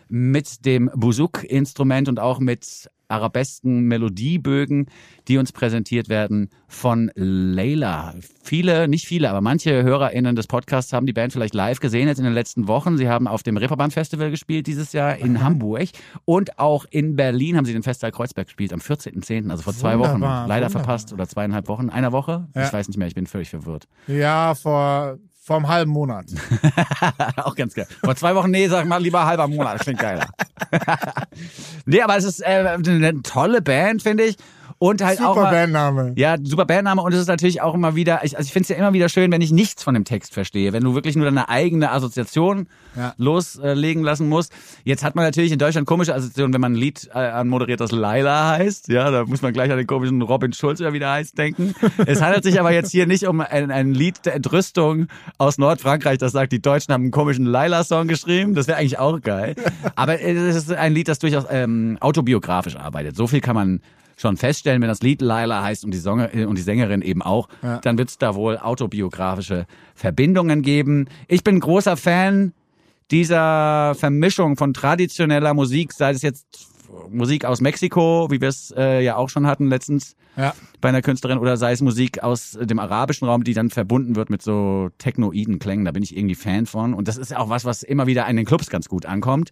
[0.08, 4.88] mit dem Bouzouki-Instrument und auch mit arabesken Melodiebögen,
[5.28, 8.16] die uns präsentiert werden von Leila.
[8.44, 12.18] Viele, nicht viele, aber manche HörerInnen des Podcasts haben die Band vielleicht live gesehen jetzt
[12.18, 12.98] in den letzten Wochen.
[12.98, 15.90] Sie haben auf dem Reeperbahn Festival gespielt dieses Jahr in Hamburg
[16.26, 20.00] und auch in Berlin haben sie den Festival Kreuzberg gespielt am 14.10., also vor zwei
[20.00, 20.20] Wochen.
[20.20, 20.70] Leider wunderbar.
[20.70, 22.48] verpasst oder zweieinhalb Wochen, einer Woche?
[22.56, 22.66] Ja.
[22.66, 23.88] Ich weiß nicht mehr, ich bin völlig verwirrt.
[24.08, 26.26] Ja, vor, vor einem halben Monat.
[27.36, 27.88] Auch ganz geil.
[28.02, 30.28] Vor zwei Wochen, nee, sag mal lieber halber Monat, klingt geiler.
[31.86, 34.38] nee, aber es ist äh, eine tolle Band, finde ich.
[34.84, 36.12] Und halt auch Super Bandname.
[36.18, 38.68] Ja, super Bandname und es ist natürlich auch immer wieder, ich, also ich finde es
[38.70, 41.24] ja immer wieder schön, wenn ich nichts von dem Text verstehe, wenn du wirklich nur
[41.24, 42.68] deine eigene Assoziation
[42.98, 43.14] Ja.
[43.16, 44.52] loslegen lassen musst.
[44.84, 47.94] Jetzt hat man natürlich in Deutschland komische Assoziationen, wenn man ein Lied äh, anmoderiert, das
[47.94, 51.12] Laila heißt, ja, da muss man gleich an den komischen Robin Schulz oder wie der
[51.12, 51.74] heißt denken.
[52.06, 56.18] es handelt sich aber jetzt hier nicht um ein, ein Lied der Entrüstung aus Nordfrankreich,
[56.18, 59.56] das sagt, die Deutschen haben einen komischen Laila-Song geschrieben, das wäre eigentlich auch geil.
[59.96, 63.16] Aber es ist ein Lied, das durchaus ähm, autobiografisch arbeitet.
[63.16, 63.80] So viel kann man
[64.16, 67.48] schon feststellen, wenn das Lied Laila heißt und die, Song und die Sängerin eben auch,
[67.62, 67.80] Ja.
[67.80, 71.08] dann wird es da wohl autobiografische Verbindungen geben.
[71.28, 72.54] Ich bin großer Fan
[73.12, 76.46] dieser Vermischung von traditioneller Musik, sei es jetzt
[77.10, 80.54] Musik aus Mexiko, wie wir es äh, ja auch schon hatten letztens Ja.
[80.80, 84.30] bei einer Künstlerin, oder sei es Musik aus dem arabischen Raum, die dann verbunden wird
[84.30, 85.86] mit so technoiden Klängen.
[85.86, 86.94] Da bin ich irgendwie Fan von.
[86.94, 89.52] Und das ist auch was, was immer wieder in den Clubs ganz gut ankommt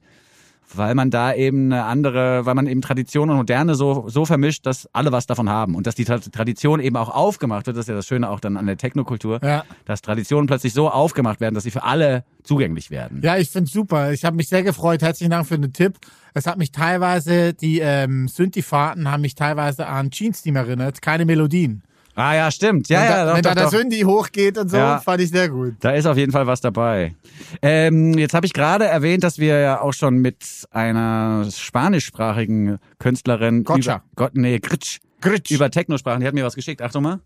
[0.74, 4.66] weil man da eben eine andere, weil man eben Tradition und Moderne so, so vermischt,
[4.66, 7.84] dass alle was davon haben und dass die Tra- Tradition eben auch aufgemacht wird, das
[7.86, 9.64] ist ja das Schöne auch dann an der Technokultur, Ja.
[9.86, 13.22] dass Traditionen plötzlich so aufgemacht werden, dass sie für alle zugänglich werden.
[13.24, 14.12] Ja, ich find's super.
[14.14, 15.02] Ich habe mich sehr gefreut.
[15.02, 15.98] Herzlichen Dank für den Tipp.
[16.34, 21.02] Es hat mich teilweise, die ähm, Synthi-Fahrten haben mich teilweise an Jeans Team erinnert.
[21.02, 21.84] Keine Melodien.
[22.16, 22.90] Ah ja, stimmt.
[22.90, 23.72] Ja, wenn ja, da, doch, wenn doch, da doch.
[23.72, 25.00] Synthi hochgeht und so, Ja.
[25.00, 25.76] fand ich sehr gut.
[25.80, 27.16] Da ist auf jeden Fall was dabei.
[27.62, 33.64] Ähm, jetzt habe ich gerade erwähnt, dass wir ja auch schon mit einer spanischsprachigen Künstlerin
[33.64, 33.96] Gotcha.
[33.96, 35.52] über Gott, nee, Gritsch, Gritsch.
[35.52, 36.20] über Techno sprachen.
[36.22, 36.82] Die hat mir was geschickt.
[36.82, 37.20] Achtung mal.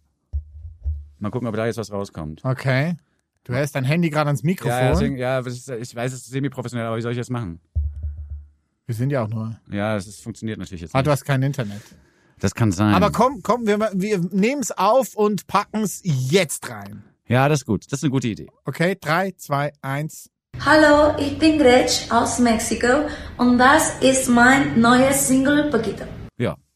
[1.20, 2.44] Mal gucken, ob da jetzt was rauskommt.
[2.44, 2.96] Okay.
[3.46, 4.72] Du hältst dein Handy gerade ans Mikrofon.
[4.78, 7.30] Ja, ja, deswegen, ja, das ich weiß, es ist semi-professionell, aber wie soll ich das
[7.30, 7.60] machen?
[8.86, 9.56] Wir sind ja auch nur.
[9.72, 11.08] Ja, es funktioniert natürlich jetzt Ah, nicht.
[11.08, 11.82] du hast kein Internet.
[12.46, 12.93] Das kann sein.
[12.93, 17.04] Aber komm, komm, wir, wir nehmen es auf und packen es jetzt rein.
[17.28, 17.86] ja, das ist gut.
[17.89, 18.52] Das ist eine gute Idee.
[18.66, 20.30] Okay, drei, zwei, eins.
[20.64, 26.06] Hallo, ich bin Gretsch aus Mexiko und das ist mein neues Single Paquito.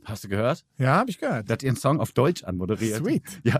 [0.09, 0.65] Hast du gehört?
[0.77, 1.49] Ja, habe ich gehört.
[1.49, 2.97] Der hat ihren Song auf Deutsch anmoderiert.
[2.97, 3.21] Sweet.
[3.43, 3.59] Ja,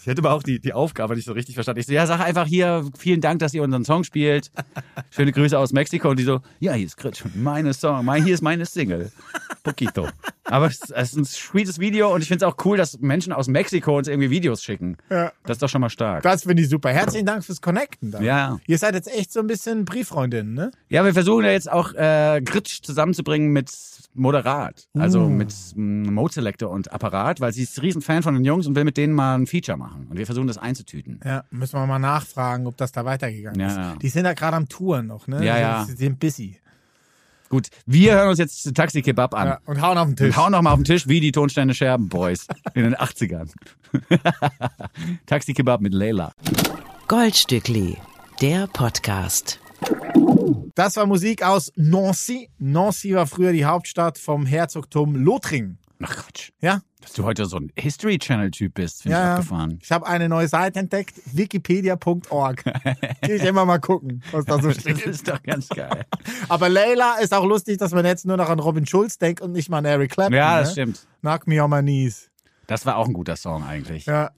[0.00, 1.80] ich hätte aber auch die, die Aufgabe nicht so richtig verstanden.
[1.80, 4.50] Ich so, ja, sag einfach hier, vielen Dank, dass ihr unseren Song spielt.
[5.10, 6.10] Schöne Grüße aus Mexiko.
[6.10, 9.12] Und die so, ja, hier ist Gritsch, meine Song, mein, hier ist meine Single.
[9.62, 10.08] Poquito.
[10.44, 13.32] Aber es, es ist ein sweetes Video und ich finde es auch cool, dass Menschen
[13.32, 14.96] aus Mexiko uns irgendwie Videos schicken.
[15.10, 15.32] Ja.
[15.44, 16.22] Das ist doch schon mal stark.
[16.22, 16.90] Das finde ich super.
[16.90, 18.10] Herzlichen Dank fürs Connecten.
[18.10, 18.24] Dann.
[18.24, 18.58] Ja.
[18.66, 20.70] Ihr seid jetzt echt so ein bisschen Brieffreundinnen, ne?
[20.88, 23.70] Ja, wir versuchen ja jetzt auch äh, Gritsch zusammenzubringen mit
[24.14, 24.88] Moderat.
[24.98, 25.28] Also Uh.
[25.28, 28.66] mit mm, Mode Selector und Apparat, weil sie ist ein riesen Fan von den Jungs
[28.66, 30.06] und will mit denen mal ein Feature machen.
[30.10, 31.20] Und wir versuchen das einzutüten.
[31.24, 33.76] Ja, müssen wir mal nachfragen, ob das da weitergegangen Ja, ist.
[33.76, 33.94] ja.
[34.02, 35.44] Die sind ja gerade am Touren noch, ne?
[35.44, 35.84] Ja, ja.
[35.84, 36.58] Sie sind busy.
[37.48, 39.46] Gut, wir hören uns jetzt Taxi Kebab an.
[39.46, 40.28] Ja, und hauen auf den Tisch.
[40.28, 43.50] Und hauen noch mal auf den Tisch wie die Tonsteine Scherben Boys in den 80ern.
[45.26, 46.32] Taxi Kebab mit Leila.
[47.08, 47.98] Goldstückli,
[48.40, 49.58] der Podcast.
[50.74, 52.48] Das war Musik aus Nancy.
[52.58, 55.78] Nancy war früher die Hauptstadt vom Herzogtum Lothringen.
[56.04, 56.50] Ach Quatsch.
[56.60, 59.34] Ja, Dass du heute so ein History Channel Typ bist, finde ich ja.
[59.34, 59.78] abgefahren.
[59.80, 62.64] Ich habe eine neue Seite entdeckt, wikipedia.org.
[63.22, 65.06] Geh ich immer mal gucken, was da so Das steht.
[65.06, 66.04] ist doch ganz geil.
[66.48, 69.52] Aber Leila ist auch lustig, dass man jetzt nur noch an Robin Schulz denkt und
[69.52, 70.34] nicht mal an Eric Clapton.
[70.34, 70.72] Ja, das ne?
[70.72, 71.06] stimmt.
[71.20, 72.30] Knock me on my knees.
[72.72, 74.06] Das war auch ein guter Song eigentlich.
[74.06, 74.30] Ja.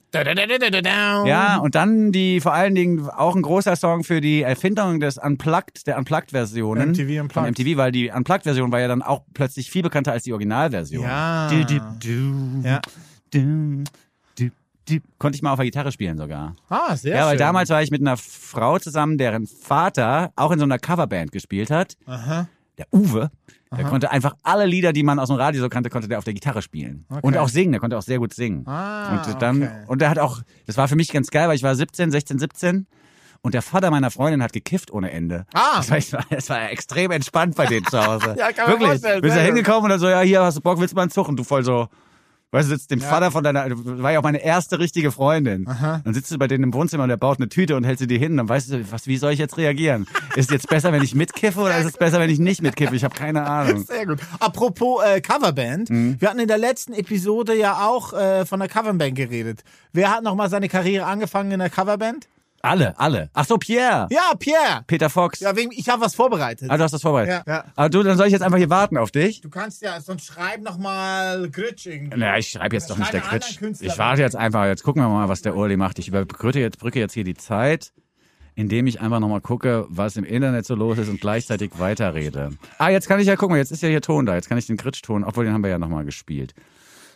[1.25, 5.19] Ja, und dann die vor allen Dingen auch ein großer Song für die Erfindung des
[5.19, 6.91] Unplugged, der Unplugged-Versionen.
[6.91, 7.33] MTV Unplugged.
[7.33, 11.05] Von MTV, weil die Unplugged-Version war ja dann auch plötzlich viel bekannter als die Originalversion.
[11.05, 11.49] Ja.
[11.49, 12.81] Du, du, du, Ja.
[13.31, 13.85] du,
[14.37, 14.51] du,
[14.89, 14.99] du.
[15.19, 16.57] Konnte ich mal auf der Gitarre spielen sogar.
[16.69, 17.39] Ah, sehr ja, weil schön.
[17.39, 21.71] damals war ich mit einer Frau zusammen, deren Vater auch in so einer Coverband gespielt
[21.71, 21.95] hat.
[22.07, 22.49] Aha.
[22.79, 23.31] Der Uwe.
[23.77, 26.25] Der konnte einfach alle Lieder, die man aus dem Radio so kannte, konnte der auf
[26.25, 27.05] der Gitarre spielen.
[27.09, 27.21] Okay.
[27.23, 28.67] Und auch singen, der konnte auch sehr gut singen.
[28.67, 29.85] Ah, und dann, okay.
[29.87, 32.39] und der hat auch, das war für mich ganz geil, weil ich war 17, 16,
[32.39, 32.87] 17
[33.45, 35.45] und der Vater meiner Freundin hat gekifft ohne Ende.
[35.53, 35.83] Ah.
[35.87, 38.35] Das war, das war extrem entspannt bei denen zu Hause.
[38.39, 38.89] Ja, kann man Wirklich.
[38.89, 41.03] vorstellen, Bist da hingekommen und dann so, ja, hier hast du Bock, willst du mal
[41.03, 41.29] einen Zug?
[41.29, 41.89] Und du voll so,
[42.55, 43.67] weißt du, sitzt dem Vater von deiner,
[44.03, 45.65] war ja auch meine erste richtige Freundin.
[45.65, 48.07] Dann sitzt du bei denen im Wohnzimmer und der baut eine Tüte und hält sie
[48.07, 48.37] dir hin.
[48.37, 50.07] Dann weißt du, was, wie soll ich jetzt reagieren?
[50.37, 52.95] Ist es jetzt besser, wenn ich mitkiffe oder ist es besser, wenn ich nicht mitkiffe?
[52.97, 53.85] Ich habe keine Ahnung.
[53.87, 54.21] Sehr gut.
[54.41, 56.17] Apropos äh, Coverband, Mhm.
[56.21, 59.65] wir hatten in der letzten Episode ja auch äh, von der Coverband geredet.
[59.93, 62.29] Wer hat nochmal seine Karriere angefangen in der Coverband?
[62.65, 63.29] Alle, alle.
[63.35, 64.09] Ach so, Pierre.
[64.11, 64.85] Ja, Pierre.
[64.87, 65.41] Peter Fox.
[65.41, 66.71] Ja, wegen, ich habe was vorbereitet.
[66.71, 67.43] Ah, du hast das vorbereitet.
[67.47, 67.65] Ja, ja.
[67.77, 69.43] Aber du, dann soll ich jetzt einfach hier warten auf dich?
[69.43, 72.17] Du kannst ja, sonst schreib nochmal Gritsch irgendwie.
[72.17, 74.65] Naja, ich schreibe jetzt doch nicht der Künstler Ich warte jetzt einfach.
[74.65, 75.99] Jetzt gucken wir mal, was der Uli macht.
[75.99, 77.93] Ich überbrücke jetzt, brücke jetzt hier die Zeit,
[78.55, 82.53] indem ich einfach nochmal gucke, was im Internet so los ist und gleichzeitig weiterrede.
[82.79, 83.59] Ah, jetzt kann ich ja gucken.
[83.59, 84.37] Jetzt ist ja hier Ton da.
[84.37, 86.55] Jetzt kann ich den Kritsch-Ton, obwohl den haben wir ja nochmal gespielt.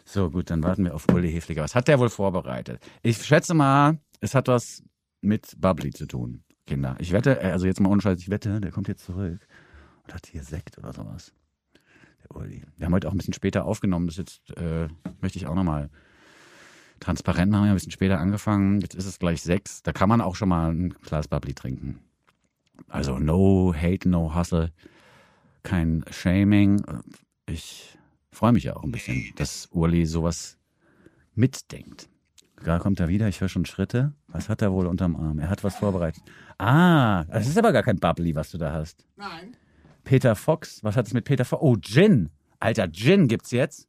[0.04, 1.62] So, gut, dann warten wir auf Uli Hefliger.
[1.62, 2.82] Was hat der wohl vorbereitet?
[3.02, 4.82] Ich schätze mal, es hat was
[5.20, 6.96] mit Bubbly zu tun, Kinder.
[6.98, 9.46] Ich wette, äh, also jetzt mal ohne Scheiß, ich wette, der kommt jetzt zurück
[10.04, 11.32] und hat hier Sekt oder sowas.
[12.24, 12.62] Der Uli.
[12.76, 14.06] Wir haben heute auch ein bisschen später aufgenommen.
[14.06, 14.88] Das jetzt äh,
[15.20, 15.90] möchte ich auch nochmal
[17.00, 17.62] transparent machen.
[17.62, 18.80] Wir haben ein bisschen später angefangen.
[18.80, 19.82] Jetzt ist es gleich sechs.
[19.82, 22.00] Da kann man auch schon mal ein Glas Bubbly trinken.
[22.88, 24.72] Also no hate, no hustle.
[25.62, 26.82] Kein Shaming.
[27.46, 27.98] Ich
[28.30, 30.58] freue mich ja auch ein bisschen, dass Uli sowas
[31.34, 32.08] mitdenkt.
[32.64, 33.28] Da kommt er wieder.
[33.28, 34.12] Ich höre schon Schritte.
[34.28, 35.38] Was hat er wohl unterm Arm?
[35.38, 36.22] Er hat was vorbereitet.
[36.58, 39.04] Ah, das ist aber gar kein Bubbly, was du da hast.
[39.16, 39.56] Nein.
[40.04, 40.82] Peter Fox.
[40.82, 41.62] Was hat es mit Peter Fox?
[41.62, 42.30] Oh, Gin.
[42.60, 43.88] Alter, Gin gibt's jetzt.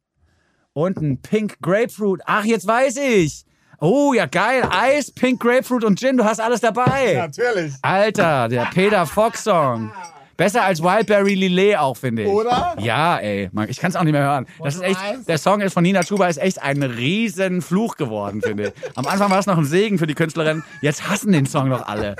[0.72, 2.20] Und ein Pink Grapefruit.
[2.26, 3.44] Ach, jetzt weiß ich.
[3.80, 4.62] Oh, ja, geil.
[4.70, 6.16] Eis, Pink Grapefruit und Gin.
[6.18, 7.14] Du hast alles dabei.
[7.14, 7.74] Natürlich.
[7.82, 9.90] Alter, der Peter Fox Song.
[10.40, 12.28] Besser als Wildberry Lillet auch, finde ich.
[12.28, 12.74] Oder?
[12.80, 13.50] Ja, ey.
[13.68, 14.46] Ich kann es auch nicht mehr hören.
[14.64, 18.40] Das ist echt, der Song ist von Nina Chuba ist echt ein riesen Fluch geworden,
[18.40, 18.96] finde ich.
[18.96, 20.62] Am Anfang war es noch ein Segen für die Künstlerin.
[20.80, 22.16] Jetzt hassen den Song doch alle.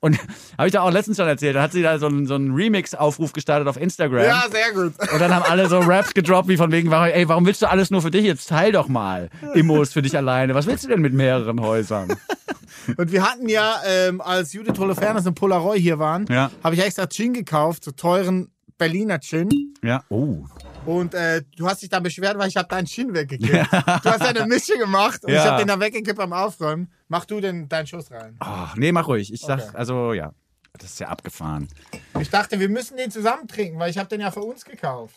[0.00, 0.18] Und
[0.58, 1.56] habe ich da auch letztens schon erzählt.
[1.56, 4.22] Da hat sie da so einen, so einen Remix-Aufruf gestartet auf Instagram.
[4.22, 4.92] Ja, sehr gut.
[5.10, 7.90] Und dann haben alle so Raps gedroppt, wie von wegen, ey, warum willst du alles
[7.90, 8.24] nur für dich?
[8.26, 9.30] Jetzt teil doch mal.
[9.54, 10.54] Immos für dich alleine.
[10.54, 12.12] Was willst du denn mit mehreren Häusern?
[12.96, 16.50] Und wir hatten ja, ähm, als Judith Holofernes und Polaroid hier waren, Ja.
[16.64, 19.48] habe ich extra Gin gekauft, so teuren Berliner Gin.
[19.82, 20.02] Ja.
[20.08, 20.44] Oh.
[20.86, 23.72] Und äh, du hast dich dann beschwert, weil ich habe deinen Gin weggekippt.
[23.72, 25.44] Du hast eine Mische gemacht und ich Ja.
[25.44, 26.90] habe den da weggekippt beim Aufräumen.
[27.08, 28.36] Mach du den deinen Schuss rein.
[28.40, 29.32] Ach, nee, mach ruhig.
[29.32, 29.70] Ich sag, Okay.
[29.76, 30.32] also ja,
[30.78, 31.68] das ist ja abgefahren.
[32.20, 35.14] Ich dachte, wir müssen den zusammen trinken, weil ich habe den ja für uns gekauft.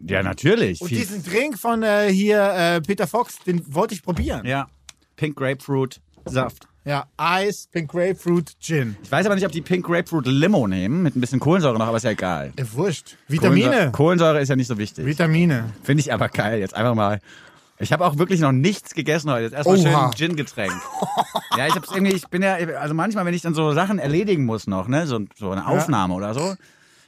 [0.00, 0.80] Ja, natürlich.
[0.80, 4.44] Und Viel- diesen Drink von äh, hier äh, Peter Fox, den wollte ich probieren.
[4.46, 4.68] ja,
[5.14, 6.66] Pink Grapefruit Saft.
[6.86, 8.96] Ja, Eis, Pink Grapefruit, Gin.
[9.02, 11.86] Ich weiß aber nicht, ob die Pink Grapefruit Limo nehmen, mit ein bisschen Kohlensäure noch,
[11.86, 12.52] aber ist ja egal.
[12.56, 13.16] Äh, wurscht.
[13.26, 13.62] Vitamine.
[13.64, 15.06] Kohlensäure, Kohlensäure ist ja nicht so wichtig.
[15.06, 15.72] Vitamine.
[15.82, 16.60] Finde ich aber geil.
[16.60, 17.20] Jetzt einfach mal.
[17.78, 19.44] Ich habe auch wirklich noch nichts gegessen heute.
[19.44, 20.74] Jetzt erstmal schön Gin-Getränk.
[21.56, 24.44] ja, ich hab's irgendwie, ich bin ja, also manchmal, wenn ich dann so Sachen erledigen
[24.44, 26.54] muss noch, ne, so, so eine Aufnahme oder so,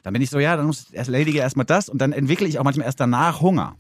[0.03, 2.49] dann bin ich so, ja, dann muss ich erst erledige erstmal das und dann entwickle
[2.49, 3.77] ich auch manchmal erst danach Hunger.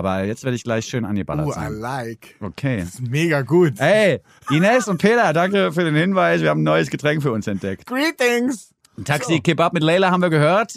[0.00, 1.72] Aber jetzt werde ich gleich schön angeballert Uh, I sein.
[1.74, 2.36] like.
[2.40, 2.86] Okay.
[3.06, 3.74] Mega gut.
[3.78, 4.20] Hey,
[4.50, 6.40] Ines und Peter, danke für den Hinweis.
[6.40, 7.84] Wir haben ein neues Getränk für uns entdeckt.
[7.86, 8.70] Greetings.
[9.04, 10.72] Taxi Kebab mit Leila haben wir gehört.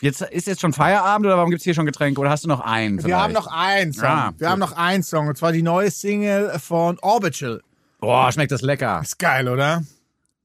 [0.00, 2.58] Jetzt ist jetzt schon Feierabend oder warum gibt's hier schon Getränke oder hast du noch
[2.60, 2.96] einen?
[2.98, 3.20] Wir vielleicht?
[3.22, 4.04] haben noch einen Song.
[4.08, 5.28] Ah, wir haben noch einen Song.
[5.28, 7.60] Und zwar die neue Single von Orbital.
[8.00, 9.00] Boah, schmeckt das lecker.
[9.00, 9.84] Ist geil, oder?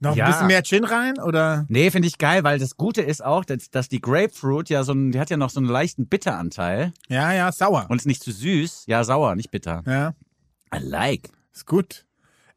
[0.04, 0.26] Noch Ja.
[0.26, 1.66] ein bisschen mehr Gin rein, oder?
[1.70, 4.94] Nee, finde ich geil, weil das Gute ist auch, dass, dass die Grapefruit ja so
[4.94, 7.86] ein, die hat ja noch so einen leichten Bitteranteil Ja, ja, sauer.
[7.90, 8.86] und ist nicht zu süß.
[8.88, 9.84] Ja, sauer, nicht bitter.
[9.86, 10.14] Ja,
[10.74, 11.30] I like.
[11.54, 12.06] ist gut.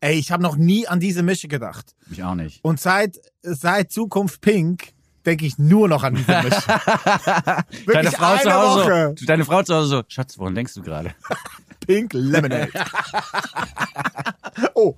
[0.00, 1.94] Ey, ich habe noch nie an diese Mische gedacht.
[2.10, 2.64] Ich auch nicht.
[2.64, 4.92] Und seit, seit Zukunft Pink
[5.26, 6.62] denke ich nur noch an diese Mische.
[7.92, 11.14] Deine Frau, zu Hause so, deine Frau zu Hause so, Schatz, woran denkst du gerade?
[11.86, 12.70] Pink Lemonade.
[14.74, 14.96] oh,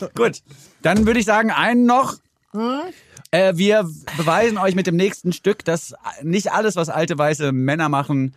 [0.14, 0.42] Gut,
[0.82, 2.16] dann würde ich sagen, einen noch.
[3.30, 7.88] Äh, wir beweisen euch mit dem nächsten Stück, dass nicht alles, was alte weiße Männer
[7.88, 8.34] machen,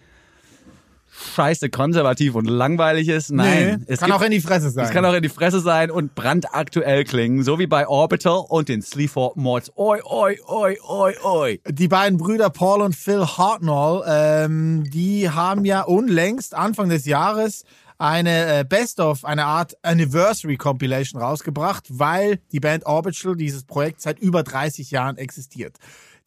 [1.36, 3.32] scheiße konservativ und langweilig ist.
[3.32, 4.86] Nein, nee, kann auch in die Fresse sein.
[4.86, 8.70] Es kann auch in die Fresse sein und brandaktuell klingen, so wie bei Orbital und
[8.70, 9.72] den Sleaford Mods.
[9.76, 11.60] Oi, oi, oi, oi, oi.
[11.68, 17.66] die beiden Brüder Paul und Phil Hartnell, ähm, die haben ja unlängst Anfang des Jahres
[17.98, 24.02] eine äh, Best of, eine Art Anniversary Compilation rausgebracht, weil die Band Orbital dieses Projekt
[24.02, 25.78] seit über 30 Jahren existiert.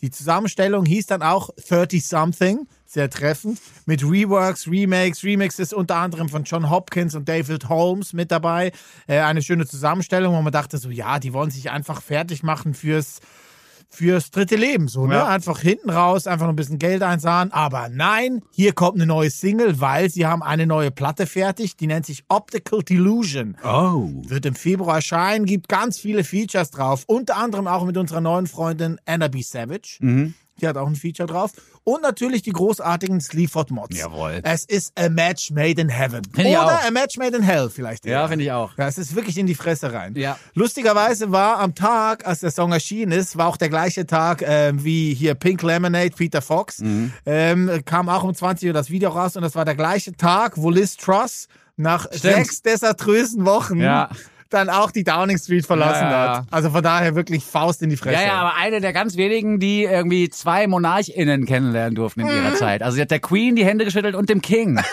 [0.00, 6.28] Die Zusammenstellung hieß dann auch 30 Something, sehr treffend, mit Reworks, Remakes, Remixes unter anderem
[6.28, 8.70] von John Hopkins und David Holmes mit dabei.
[9.08, 12.74] Äh, eine schöne Zusammenstellung, wo man dachte so, ja, die wollen sich einfach fertig machen
[12.74, 13.18] fürs
[13.88, 15.14] fürs dritte Leben, so, ne?
[15.14, 15.26] Ja.
[15.28, 17.52] Einfach hinten raus, einfach noch ein bisschen Geld einzahlen.
[17.52, 21.86] Aber nein, hier kommt eine neue Single, weil sie haben eine neue Platte fertig, die
[21.86, 23.56] nennt sich Optical Delusion.
[23.64, 24.10] Oh.
[24.26, 27.04] Wird im Februar erscheinen, gibt ganz viele Features drauf.
[27.06, 29.42] Unter anderem auch mit unserer neuen Freundin Anna B.
[29.42, 29.98] Savage.
[30.00, 30.34] Mhm.
[30.60, 31.52] Die hat auch ein Feature drauf.
[31.84, 33.96] Und natürlich die großartigen Sleaford Mods.
[33.96, 34.40] Jawohl.
[34.42, 36.22] Es ist a match made in heaven.
[36.34, 38.04] Find Oder a match made in hell vielleicht.
[38.04, 38.76] Ja, finde ich auch.
[38.76, 40.14] Ja, es ist wirklich in die Fresse rein.
[40.16, 40.38] Ja.
[40.54, 44.84] Lustigerweise war am Tag, als der Song erschienen ist, war auch der gleiche Tag ähm,
[44.84, 46.80] wie hier Pink Lemonade, Peter Fox.
[46.80, 47.12] Mhm.
[47.24, 50.56] Ähm, kam auch um 20 Uhr das Video raus und das war der gleiche Tag,
[50.56, 54.10] wo Liz Truss nach sechs desaströsen Wochen Ja.
[54.50, 56.46] Dann auch die Downing Street verlassen Ja, ja, hat.
[56.50, 58.14] Also von daher wirklich Faust in die Fresse.
[58.22, 62.32] Ja, ja, aber eine der ganz wenigen, die irgendwie zwei MonarchInnen kennenlernen durften in Mhm.
[62.32, 62.82] ihrer Zeit.
[62.82, 64.80] Also sie hat der Queen die Hände geschüttelt und dem King.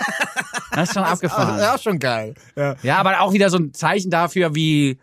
[0.71, 1.57] Das ist schon abgefahren.
[1.57, 2.33] ja, schon geil.
[2.57, 2.75] Ja.
[2.83, 4.97] Ja, aber auch wieder so ein Zeichen dafür, wie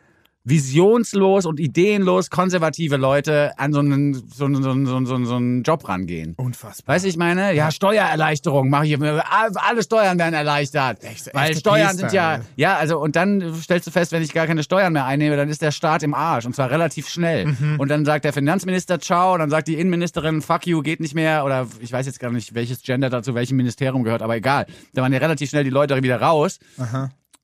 [0.44, 5.36] visionslos und ideenlos konservative Leute an so einen, so einen, so einen, so einen, so
[5.36, 6.34] einen, Job rangehen.
[6.36, 6.94] Unfassbar.
[6.94, 7.54] Weißt du, ich meine?
[7.54, 8.98] Ja, Steuererleichterung mache ich.
[9.00, 11.04] Alle Steuern werden erleichtert.
[11.04, 14.46] Echt, Weil Steuern sind ja, ja, also und dann stellst du fest, wenn ich gar
[14.46, 17.46] keine Steuern mehr einnehme, dann ist der Staat im Arsch und zwar relativ schnell.
[17.46, 17.78] Mhm.
[17.78, 21.44] Und dann sagt der Finanzminister Ciao, dann sagt die Innenministerin Fuck you, geht nicht mehr
[21.44, 24.66] oder ich weiß jetzt gar nicht, welches Gender dazu welchem Ministerium gehört, aber egal.
[24.94, 26.58] Da waren ja relativ schnell die Leute wieder raus.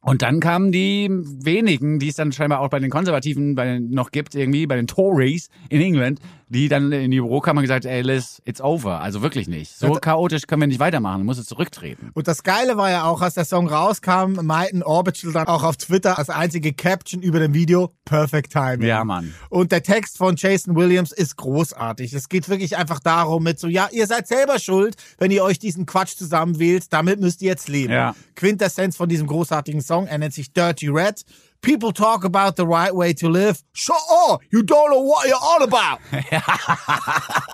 [0.01, 3.91] Und dann kamen die wenigen, die es dann scheinbar auch bei den Konservativen bei den,
[3.91, 8.03] noch gibt, irgendwie, bei den Tories in England, die dann in die Bürokammer gesagt, ey
[8.03, 9.01] Liz, it's over.
[9.01, 9.77] Also wirklich nicht.
[9.77, 12.11] So chaotisch können wir nicht weitermachen, musst jetzt zurücktreten.
[12.15, 15.77] Und das Geile war ja auch, als der Song rauskam, meinten Orbital dann auch auf
[15.77, 18.89] Twitter als einzige Caption über dem Video Perfect Timing.
[18.89, 19.35] Ja, Mann.
[19.51, 22.15] Und der Text von Jason Williams ist großartig.
[22.15, 25.59] Es geht wirklich einfach darum mit so, ja, ihr seid selber schuld, wenn ihr euch
[25.59, 27.93] diesen Quatsch zusammenwählt, damit müsst ihr jetzt leben.
[27.93, 28.15] Ja.
[28.35, 31.25] Quintessenz von diesem großartigen Song, er nennt sich Dirty Red.
[31.61, 33.59] People talk about the right way to live.
[33.73, 33.97] Shut
[34.29, 34.41] up!
[34.51, 35.99] You don't know what you're all about!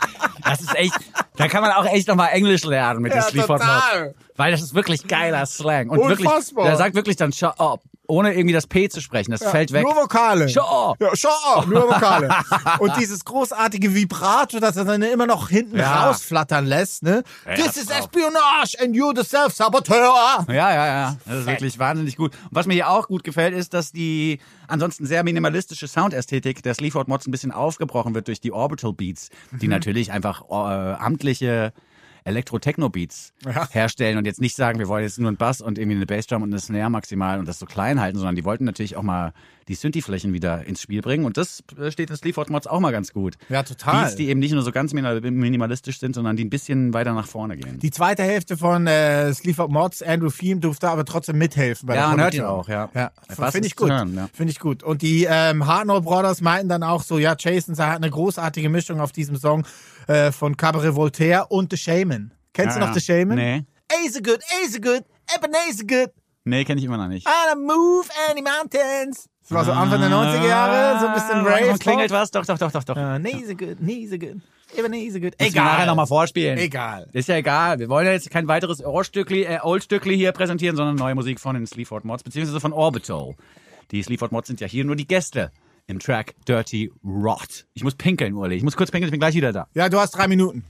[0.44, 0.92] Das ist echt,
[1.36, 3.62] da kann man auch echt nochmal Englisch lernen mit Ja, den Sleaford.
[4.36, 5.88] Weil das ist wirklich geiler Slang.
[5.88, 6.64] Und Unfassbar.
[6.64, 9.30] wirklich, der sagt wirklich dann shut up, ohne irgendwie das P zu sprechen.
[9.30, 9.82] Das fällt weg.
[9.82, 10.48] Nur Vokale.
[10.48, 10.96] Shut up.
[11.00, 12.28] Ja, shut up, nur Vokale.
[12.80, 16.06] und dieses großartige Vibrato, das er dann immer noch hinten Ja.
[16.08, 17.22] rausflattern lässt, ne?
[17.46, 17.88] Ja, This is.
[17.90, 20.44] Espionage and you're the self-saboteur.
[20.48, 21.16] Ja, ja, ja.
[21.26, 22.32] Das ist wirklich wahnsinnig gut.
[22.34, 24.38] Und was mir hier auch gut gefällt, ist, dass die
[24.68, 29.30] ansonsten sehr minimalistische Soundästhetik der Sleaford Mods ein bisschen aufgebrochen wird durch die Orbital Beats,
[29.52, 31.72] die natürlich einfach äh, amtliche
[32.24, 33.68] Elektro-Techno-Beats Ja.
[33.70, 36.42] herstellen und jetzt nicht sagen, wir wollen jetzt nur einen Bass und irgendwie eine Bassdrum
[36.42, 39.32] und eine Snare maximal und das so klein halten, sondern die wollten natürlich auch mal
[39.68, 42.90] die Synthi-Flächen wieder ins Spiel bringen und das äh, steht in Sleaford Mods auch mal
[42.92, 43.36] ganz gut.
[43.48, 44.04] Ja, total.
[44.04, 47.26] Beats, die eben nicht nur so ganz minimalistisch sind, sondern die ein bisschen weiter nach
[47.26, 47.78] vorne gehen.
[47.78, 52.02] Die zweite Hälfte von äh, Sleaford Mods, Andrew Thiem, durfte aber trotzdem mithelfen bei Ja,
[52.08, 52.90] der man hört ihn auch, ja.
[52.94, 53.10] Ja,
[53.50, 53.88] finde ich gut.
[53.88, 54.06] ja.
[54.32, 54.82] Finde ich gut.
[54.82, 59.00] Und die ähm, Hardnote Brothers meinten dann auch so, ja, Jason hat eine großartige Mischung
[59.00, 59.66] auf diesem Song
[60.06, 62.32] äh, von Cabaret Voltaire und The Shaman.
[62.52, 63.00] Kennst Ja, du noch ja.
[63.00, 63.36] The Shaman?
[63.36, 63.64] Nee.
[63.92, 65.04] Ace good, Ace good,
[65.34, 66.10] Ebenezer good,
[66.46, 67.26] Nee, kenne ich immer noch nicht.
[67.26, 69.28] I move any mountains.
[69.44, 71.70] Das war so Anfang der 90er Jahre, so ein bisschen Rave.
[71.72, 72.30] Ah, Klingelt was?
[72.30, 72.96] Doch, doch, doch, doch, doch.
[72.96, 74.40] Uh, Nase good, Nase good,
[74.76, 75.38] Ebenezer good.
[75.38, 76.58] Müssen wir nachher nochmal vorspielen.
[76.58, 77.06] Egal.
[77.12, 77.78] Ist ja egal.
[77.78, 81.54] Wir wollen ja jetzt kein weiteres Ohrstückli, äh, Oldstückli hier präsentieren, sondern neue Musik von
[81.54, 83.34] den Sleaford Mods, beziehungsweise von Orbital.
[83.90, 85.52] Die Sleaford Mods sind ja hier nur die Gäste
[85.86, 87.66] im Track Dirty Rot.
[87.74, 88.56] Ich muss pinkeln, Uli.
[88.56, 89.68] Ich muss kurz pinkeln, ich bin gleich wieder da.
[89.74, 90.64] Ja, du hast drei Minuten.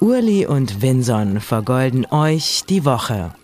[0.00, 3.34] Urli und Vinson vergolden euch die Woche.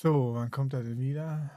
[0.00, 1.50] So, wann kommt er denn wieder?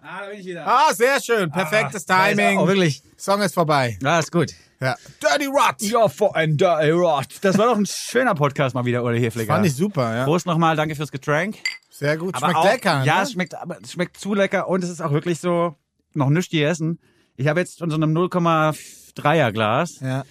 [0.00, 0.64] Ah, da bin ich wieder.
[0.64, 1.50] Ah, sehr schön.
[1.50, 2.58] Perfektes Timing.
[2.58, 3.02] Oh, wirklich.
[3.16, 3.98] Song ist vorbei.
[4.00, 4.52] Ja, ist gut.
[4.80, 4.94] Ja.
[5.20, 5.80] Dirty Rot.
[5.80, 7.26] Ja, for ein Dirty Rot.
[7.40, 9.52] Das war doch ein schöner Podcast mal wieder, Uli Hefliger.
[9.52, 10.24] Fand ich super, ja.
[10.26, 11.56] Prost nochmal, danke fürs Getränk.
[11.90, 12.36] Sehr gut.
[12.36, 13.02] Aber Schmeckt auch, lecker.
[13.04, 13.22] Ja, ne?
[13.22, 15.74] es schmeckt, aber es schmeckt zu lecker und es ist auch wirklich so
[16.14, 17.00] noch nichts gegessen.
[17.34, 20.22] Ich habe jetzt von so einem 0,3er Glas Ja.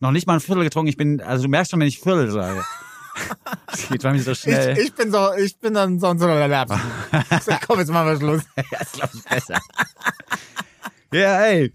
[0.00, 0.88] noch nicht mal ein Viertel getrunken.
[0.88, 2.64] Ich bin, also du merkst schon, wenn ich Viertel sage.
[3.66, 4.78] Das geht bei mir so Ich, schnell.
[4.78, 6.80] ich bin so, ich bin dann so, so der Lapsen.
[7.44, 8.42] so, komm, jetzt machen wir Schluss.
[8.72, 9.58] ja, ist glaube ich besser.
[11.12, 11.72] ja, ey.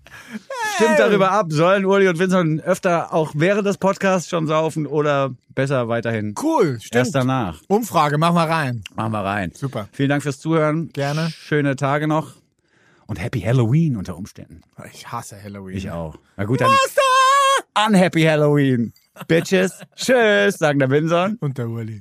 [0.75, 5.33] Stimmt darüber ab, sollen Uli und Vincent öfter auch während des Podcasts schon saufen oder
[5.55, 6.95] besser weiterhin Cool, stimmt.
[6.95, 7.59] erst danach.
[7.67, 8.83] Umfrage, mach mal rein.
[8.95, 9.51] Machen wir rein.
[9.53, 9.87] Super.
[9.91, 10.89] Vielen Dank fürs Zuhören.
[10.93, 11.29] Gerne.
[11.31, 12.33] Schöne Tage noch.
[13.07, 14.61] Und Happy Halloween unter Umständen.
[14.93, 15.75] Ich hasse Halloween.
[15.75, 16.15] Ich auch.
[16.37, 16.69] Na gut, dann.
[17.87, 18.93] Unhappy Halloween.
[19.27, 19.79] Bitches.
[19.95, 21.37] Tschüss, sagen der Winson.
[21.39, 21.97] Und der Uli.